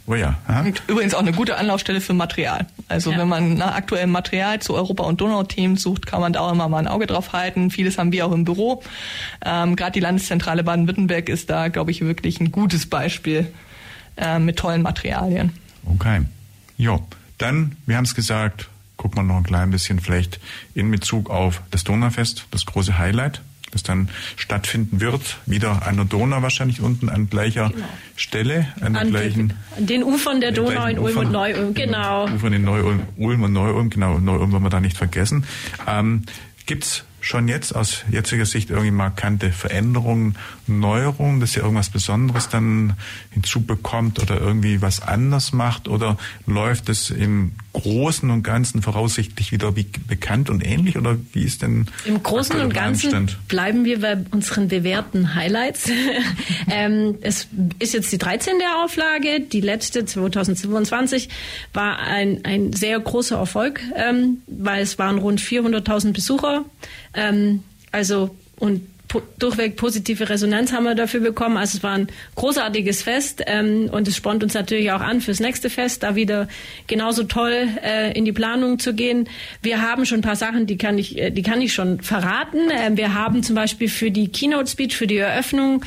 [0.08, 0.38] Oh ja.
[0.64, 2.68] Und übrigens auch eine gute Anlaufstelle für Material.
[2.88, 3.18] Also ja.
[3.18, 6.70] wenn man nach aktuellem Material zu Europa- und Donau-Themen sucht, kann man da auch immer
[6.70, 7.72] mal ein Auge drauf halten.
[7.72, 8.84] Vieles haben wir auch im Büro.
[9.43, 13.51] Ähm, Gerade die Landeszentrale Baden-Württemberg ist da, glaube ich, wirklich ein gutes Beispiel
[14.18, 15.53] äh, mit tollen Materialien.
[15.86, 16.22] Okay.
[16.78, 17.06] Jo,
[17.38, 20.39] dann, wir haben es gesagt, guckt man noch ein klein bisschen vielleicht
[20.76, 23.41] in Bezug auf das Donaufest, das große Highlight
[23.76, 25.38] das dann stattfinden wird.
[25.45, 27.86] Wieder an der Donau wahrscheinlich unten an gleicher genau.
[28.15, 32.26] Stelle, an, an gleichen, den, den Ufern der Donau in Ulm und Neu-Ulm, genau.
[32.26, 35.43] Ufern in Neu-Ulm Ulm und Neu-Ulm, genau, Neu-Ulm wollen wir da nicht vergessen.
[35.86, 36.23] Ähm,
[36.65, 40.36] gibt's schon jetzt aus jetziger Sicht irgendwie markante Veränderungen,
[40.67, 42.93] Neuerungen, dass ihr irgendwas Besonderes dann
[43.32, 49.76] hinzubekommt oder irgendwie was anders macht oder läuft es im Großen und Ganzen voraussichtlich wieder
[49.76, 53.38] wie bekannt und ähnlich oder wie ist denn im Großen und Ganzen Stand?
[53.47, 55.89] bleiben wir bei unseren bewährten Highlights.
[56.69, 57.47] ähm, es
[57.80, 58.53] ist jetzt die 13.
[58.84, 61.30] Auflage, die letzte 2027
[61.73, 66.63] war ein, ein sehr großer Erfolg, ähm, weil es waren rund 400.000 Besucher.
[67.16, 71.57] Ähm, also und po durchweg positive Resonanz haben wir dafür bekommen.
[71.57, 75.39] Also es war ein großartiges Fest ähm, und es spornt uns natürlich auch an fürs
[75.39, 76.47] nächste Fest, da wieder
[76.88, 79.30] genauso toll äh, in die Planung zu gehen.
[79.61, 82.70] Wir haben schon ein paar Sachen, die kann ich, äh, die kann ich schon verraten.
[82.72, 85.84] Ähm, wir haben zum Beispiel für die Keynote Speech, für die Eröffnung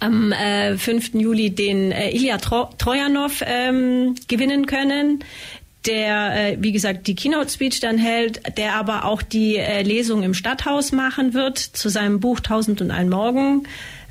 [0.00, 1.14] am äh, 5.
[1.14, 5.20] Juli den äh, Ilya Tro Trojanov ähm, gewinnen können
[5.86, 10.34] der, äh, wie gesagt, die Keynote-Speech dann hält, der aber auch die äh, Lesung im
[10.34, 13.66] Stadthaus machen wird zu seinem Buch Tausend und ein Morgen.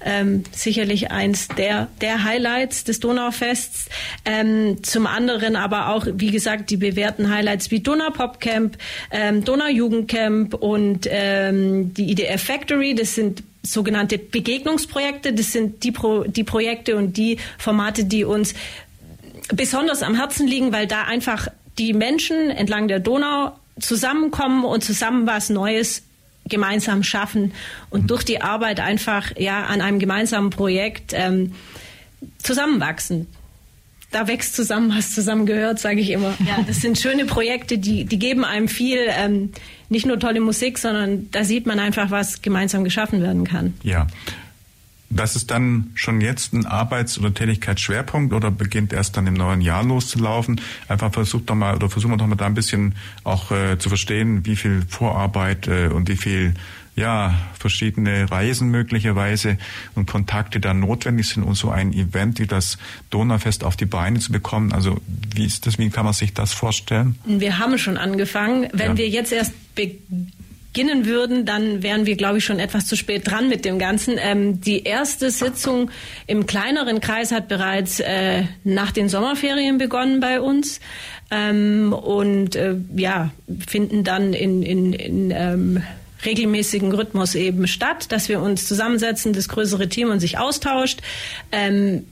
[0.08, 3.90] Ähm, sicherlich eins der, der Highlights des Donaufests.
[4.24, 8.78] Ähm, zum anderen aber auch, wie gesagt, die bewährten Highlights wie Donau Popcamp,
[9.10, 12.94] ähm, Donau Jugendcamp und ähm, die IDF Factory.
[12.94, 15.34] Das sind sogenannte Begegnungsprojekte.
[15.34, 18.54] Das sind die, Pro, die Projekte und die Formate, die uns
[19.56, 21.48] besonders am Herzen liegen, weil da einfach
[21.78, 26.04] die Menschen entlang der Donau zusammenkommen und zusammen was Neues
[26.48, 27.54] gemeinsam schaffen
[27.90, 28.08] und mhm.
[28.08, 31.54] durch die Arbeit einfach ja an einem gemeinsamen Projekt ähm,
[32.38, 33.28] zusammenwachsen.
[34.12, 36.36] Da wächst zusammen, was zusammengehört, sage ich immer.
[36.46, 39.52] Ja, das sind schöne Projekte, die, die geben einem viel, ähm,
[39.90, 43.74] nicht nur tolle Musik, sondern da sieht man einfach, was gemeinsam geschaffen werden kann.
[43.84, 44.08] Ja.
[45.10, 49.62] Das ist dann schon jetzt ein Arbeits- oder Tätigkeitsschwerpunkt oder beginnt erst dann im neuen
[49.62, 50.60] Jahr loszulaufen?
[50.88, 53.90] Einfach versucht doch mal oder versuchen wir doch mal da ein bisschen auch äh, zu
[53.90, 56.54] verstehen, wie viel Vorarbeit äh, und wie viel
[56.96, 59.58] ja, verschiedene Reisen möglicherweise
[59.96, 62.78] und Kontakte da notwendig sind, um so ein Event wie das
[63.10, 64.72] Donaufest auf die Beine zu bekommen.
[64.72, 65.02] Also
[65.36, 67.20] wie ist das, wie kann man sich das vorstellen?
[67.26, 68.70] Wir haben schon angefangen.
[68.72, 68.98] Wenn ja.
[68.98, 70.32] wir jetzt erst beginnen,
[70.76, 74.18] beginnen würden, dann wären wir, glaube ich, schon etwas zu spät dran mit dem Ganzen.
[74.20, 75.90] Ähm, die erste Sitzung
[76.28, 80.82] im kleineren Kreis hat bereits äh, nach den Sommerferien begonnen bei uns
[81.32, 83.32] ähm, und äh, ja,
[83.66, 85.82] finden dann in, in, in ähm,
[86.26, 91.00] regelmäßigen Rhythmus eben statt, dass wir uns zusammensetzen, das größere Team und sich austauscht.
[91.54, 92.06] Ähm,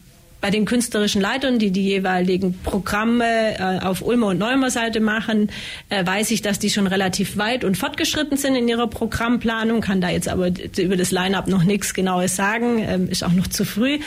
[0.43, 5.49] bei den künstlerischen Leitern, die die jeweiligen Programme äh, auf Ulmer und Neumer Seite machen,
[5.87, 10.01] äh, weiß ich, dass die schon relativ weit und fortgeschritten sind in ihrer Programmplanung, kann
[10.01, 13.63] da jetzt aber über das Line-up noch nichts Genaues sagen, ähm, ist auch noch zu
[13.63, 13.99] früh.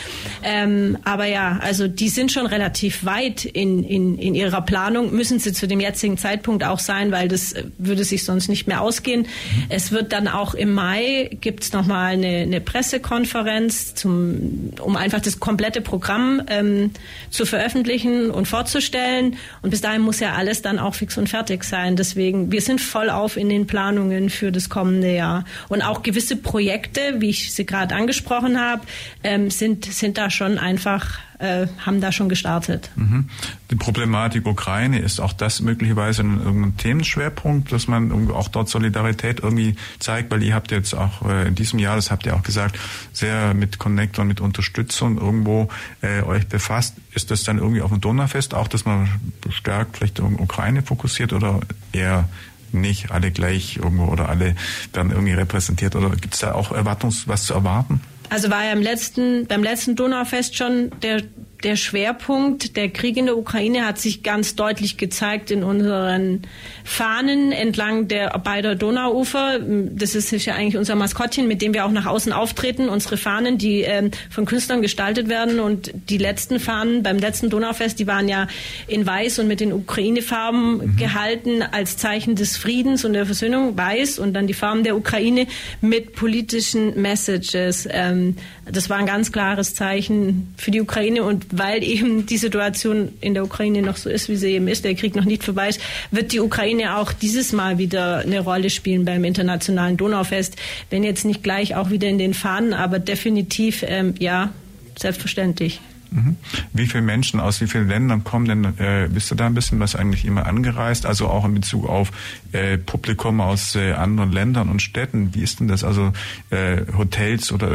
[0.42, 5.38] Ähm, aber ja, also die sind schon relativ weit in, in, in ihrer Planung, müssen
[5.38, 8.82] sie zu dem jetzigen Zeitpunkt auch sein, weil das äh, würde sich sonst nicht mehr
[8.82, 9.22] ausgehen.
[9.22, 9.62] Mhm.
[9.70, 15.20] Es wird dann auch im Mai, gibt es nochmal eine, eine Pressekonferenz, zum, um einfach
[15.20, 16.90] das komplette Programm ähm,
[17.30, 19.36] zu veröffentlichen und vorzustellen.
[19.62, 21.96] Und bis dahin muss ja alles dann auch fix und fertig sein.
[21.96, 25.44] Deswegen, wir sind voll auf in den Planungen für das kommende Jahr.
[25.68, 28.82] Und auch gewisse Projekte, wie ich sie gerade angesprochen habe,
[29.22, 32.90] ähm, sind, sind da schon einfach äh, haben da schon gestartet.
[32.96, 33.28] Mhm.
[33.70, 39.40] Die Problematik Ukraine, ist auch das möglicherweise ein, irgendein Themenschwerpunkt, dass man auch dort Solidarität
[39.40, 42.42] irgendwie zeigt, weil ihr habt jetzt auch äh, in diesem Jahr, das habt ihr auch
[42.42, 42.78] gesagt,
[43.12, 45.68] sehr mit Connect und mit Unterstützung irgendwo
[46.00, 46.94] äh, euch befasst.
[47.14, 49.08] Ist das dann irgendwie auf dem Donaufest auch, dass man
[49.50, 51.60] stärkt vielleicht Ukraine fokussiert oder
[51.92, 52.28] eher
[52.72, 54.54] nicht alle gleich irgendwo oder alle
[54.92, 58.00] werden irgendwie repräsentiert oder gibt es da auch Erwartungs was zu erwarten?
[58.28, 61.22] Also war ja im letzten, beim letzten Donaufest schon der
[61.66, 66.42] der Schwerpunkt, der Krieg in der Ukraine hat sich ganz deutlich gezeigt in unseren
[66.84, 69.58] Fahnen entlang der beider Donauufer.
[69.58, 72.88] Das ist ja eigentlich unser Maskottchen, mit dem wir auch nach außen auftreten.
[72.88, 75.58] Unsere Fahnen, die äh, von Künstlern gestaltet werden.
[75.58, 78.46] Und die letzten Fahnen beim letzten Donaufest, die waren ja
[78.86, 80.96] in Weiß und mit den Ukraine-Farben mhm.
[80.96, 83.76] gehalten als Zeichen des Friedens und der Versöhnung.
[83.76, 85.48] Weiß und dann die Farben der Ukraine
[85.80, 87.88] mit politischen Messages.
[87.90, 88.36] Ähm,
[88.70, 93.34] das war ein ganz klares Zeichen für die Ukraine und weil eben die Situation in
[93.34, 95.80] der Ukraine noch so ist, wie sie eben ist, der Krieg noch nicht vorbei ist,
[96.10, 100.56] wird die Ukraine auch dieses Mal wieder eine Rolle spielen beim internationalen Donaufest.
[100.90, 104.52] Wenn jetzt nicht gleich auch wieder in den Fahnen, aber definitiv ähm, ja,
[104.98, 105.80] selbstverständlich.
[106.10, 106.36] Mhm.
[106.72, 109.80] Wie viele Menschen aus wie vielen Ländern kommen denn, äh, bist du da ein bisschen
[109.80, 111.06] was eigentlich immer angereist?
[111.06, 112.10] Also auch in Bezug auf
[112.52, 115.34] äh, Publikum aus äh, anderen Ländern und Städten.
[115.34, 115.84] Wie ist denn das?
[115.84, 116.12] Also
[116.50, 117.70] äh, Hotels oder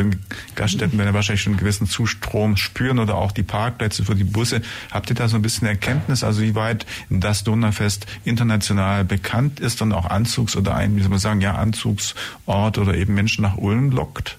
[0.55, 4.61] Gaststätten werden wahrscheinlich schon einen gewissen Zustrom spüren oder auch die Parkplätze für die Busse.
[4.91, 9.81] Habt ihr da so ein bisschen Erkenntnis, also wie weit das Donaufest international bekannt ist
[9.81, 13.57] und auch Anzugs- oder ein, wie soll man sagen, ja, Anzugsort oder eben Menschen nach
[13.57, 14.37] Ulm lockt?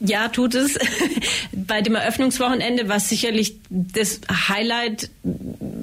[0.00, 0.78] Ja, tut es.
[1.52, 5.10] Bei dem Eröffnungswochenende, was sicherlich das Highlight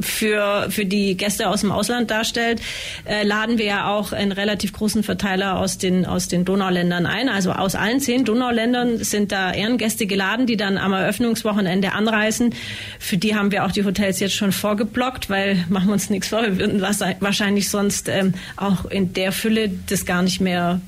[0.01, 2.59] für, für die Gäste aus dem Ausland darstellt,
[3.05, 7.29] äh, laden wir ja auch einen relativ großen Verteiler aus den, aus den Donauländern ein.
[7.29, 12.55] Also aus allen zehn Donauländern sind da Ehrengäste geladen, die dann am Eröffnungswochenende anreisen.
[12.99, 16.29] Für die haben wir auch die Hotels jetzt schon vorgeblockt, weil machen wir uns nichts
[16.29, 20.81] vor, wir würden wahrscheinlich sonst ähm, auch in der Fülle das gar nicht mehr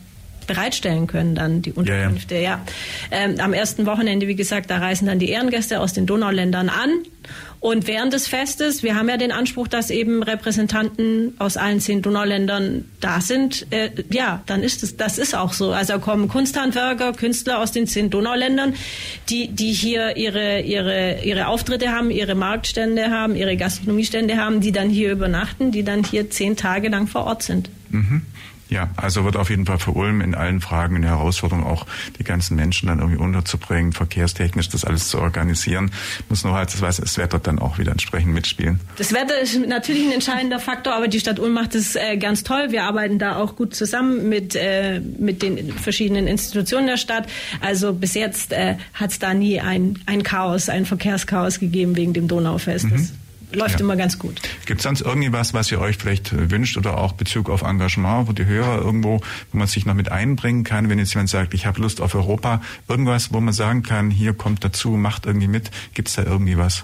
[0.49, 2.35] bereitstellen können, dann die Unterkünfte.
[2.35, 2.61] Ja, ja.
[3.11, 6.89] Ähm, am ersten Wochenende, wie gesagt, da reisen dann die Ehrengäste aus den Donauländern an.
[7.59, 12.01] Und während des Festes, wir haben ja den Anspruch, dass eben Repräsentanten aus allen zehn
[12.01, 13.67] Donauländern da sind.
[13.69, 15.71] Äh, ja, dann ist es, das ist auch so.
[15.71, 18.73] Also kommen Kunsthandwerker, Künstler aus den zehn Donauländern,
[19.29, 24.71] die, die hier ihre, ihre, ihre Auftritte haben, ihre Marktstände haben, ihre Gastronomiestände haben, die
[24.71, 27.69] dann hier übernachten, die dann hier zehn Tage lang vor Ort sind.
[27.89, 28.21] Mhm.
[28.69, 31.87] Ja, also wird auf jeden Fall für Ulm in allen Fragen eine Herausforderung, auch
[32.19, 35.91] die ganzen Menschen dann irgendwie unterzubringen, verkehrstechnisch das alles zu organisieren.
[36.29, 38.79] Muss nur halt, das, weiß, das Wetter dann auch wieder entsprechend mitspielen.
[38.97, 42.43] Das Wetter ist natürlich ein entscheidender Faktor, aber die Stadt Ulm macht es äh, ganz
[42.43, 42.67] toll.
[42.69, 47.27] Wir arbeiten da auch gut zusammen mit, äh, mit den verschiedenen Institutionen der Stadt.
[47.61, 52.13] Also bis jetzt äh, hat es da nie ein, ein Chaos, ein Verkehrschaos gegeben wegen
[52.13, 52.85] dem Donaufest.
[52.85, 53.09] Mhm
[53.51, 53.79] läuft ja.
[53.81, 54.41] immer ganz gut.
[54.65, 58.27] Gibt es sonst irgendwie was, was ihr euch vielleicht wünscht oder auch Bezug auf Engagement,
[58.27, 59.21] wo die Hörer irgendwo,
[59.51, 62.15] wo man sich noch mit einbringen kann, wenn jetzt jemand sagt, ich habe Lust auf
[62.15, 66.23] Europa, irgendwas, wo man sagen kann, hier kommt dazu, macht irgendwie mit, gibt es da
[66.23, 66.83] irgendwie was?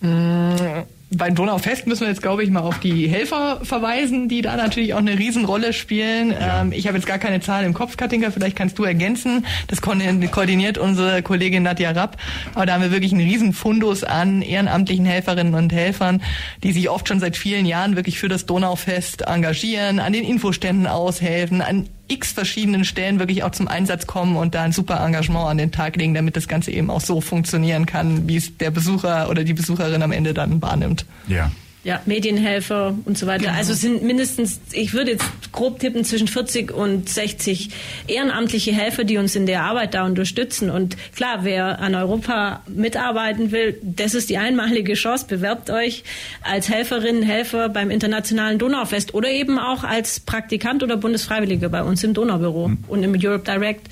[0.00, 0.86] Mmh
[1.16, 4.94] beim Donaufest müssen wir jetzt, glaube ich, mal auf die Helfer verweisen, die da natürlich
[4.94, 6.30] auch eine Riesenrolle spielen.
[6.30, 6.62] Ja.
[6.62, 9.46] Ähm, ich habe jetzt gar keine Zahlen im Kopf, Katinka, vielleicht kannst du ergänzen.
[9.68, 12.16] Das koordiniert unsere Kollegin Nadja Rapp.
[12.54, 16.22] Aber da haben wir wirklich einen Riesenfundus an ehrenamtlichen Helferinnen und Helfern,
[16.62, 20.86] die sich oft schon seit vielen Jahren wirklich für das Donaufest engagieren, an den Infoständen
[20.86, 25.46] aushelfen, an x verschiedenen Stellen wirklich auch zum Einsatz kommen und da ein super Engagement
[25.46, 28.70] an den Tag legen, damit das Ganze eben auch so funktionieren kann, wie es der
[28.70, 31.06] Besucher oder die Besucherin am Ende dann wahrnimmt.
[31.26, 31.50] Ja.
[31.84, 33.46] Ja, Medienhelfer und so weiter.
[33.46, 33.56] Genau.
[33.56, 37.70] Also sind mindestens, ich würde jetzt grob tippen, zwischen 40 und 60
[38.06, 40.70] ehrenamtliche Helfer, die uns in der Arbeit da unterstützen.
[40.70, 45.26] Und klar, wer an Europa mitarbeiten will, das ist die einmalige Chance.
[45.26, 46.04] Bewerbt euch
[46.42, 52.04] als Helferinnen, Helfer beim Internationalen Donaufest oder eben auch als Praktikant oder Bundesfreiwillige bei uns
[52.04, 52.78] im Donaubüro mhm.
[52.86, 53.88] und im Europe Direct.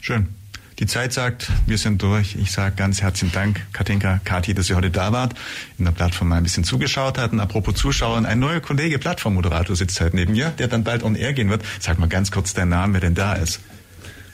[0.00, 0.37] Schön.
[0.78, 2.36] Die Zeit sagt, wir sind durch.
[2.36, 5.34] Ich sage ganz herzlichen Dank, Katinka, Kathi, dass ihr heute da wart,
[5.76, 7.40] in der Plattform mal ein bisschen zugeschaut hatten.
[7.40, 11.32] Apropos Zuschauern, ein neuer Kollege, Plattformmoderator, sitzt heute neben mir, der dann bald on air
[11.32, 11.64] gehen wird.
[11.80, 13.60] Sag mal ganz kurz deinen Namen, wer denn da ist.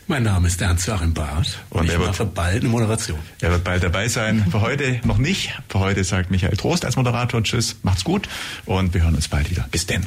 [0.06, 3.18] Mein Name ist Ernst Joachim Barth und, und ich wird, mache bald eine Moderation.
[3.40, 4.44] Er wird bald dabei sein.
[4.50, 5.58] Für heute noch nicht.
[5.70, 8.28] Für heute sagt Michael Trost als Moderator Tschüss, macht's gut
[8.66, 9.66] und wir hören uns bald wieder.
[9.70, 10.06] Bis denn.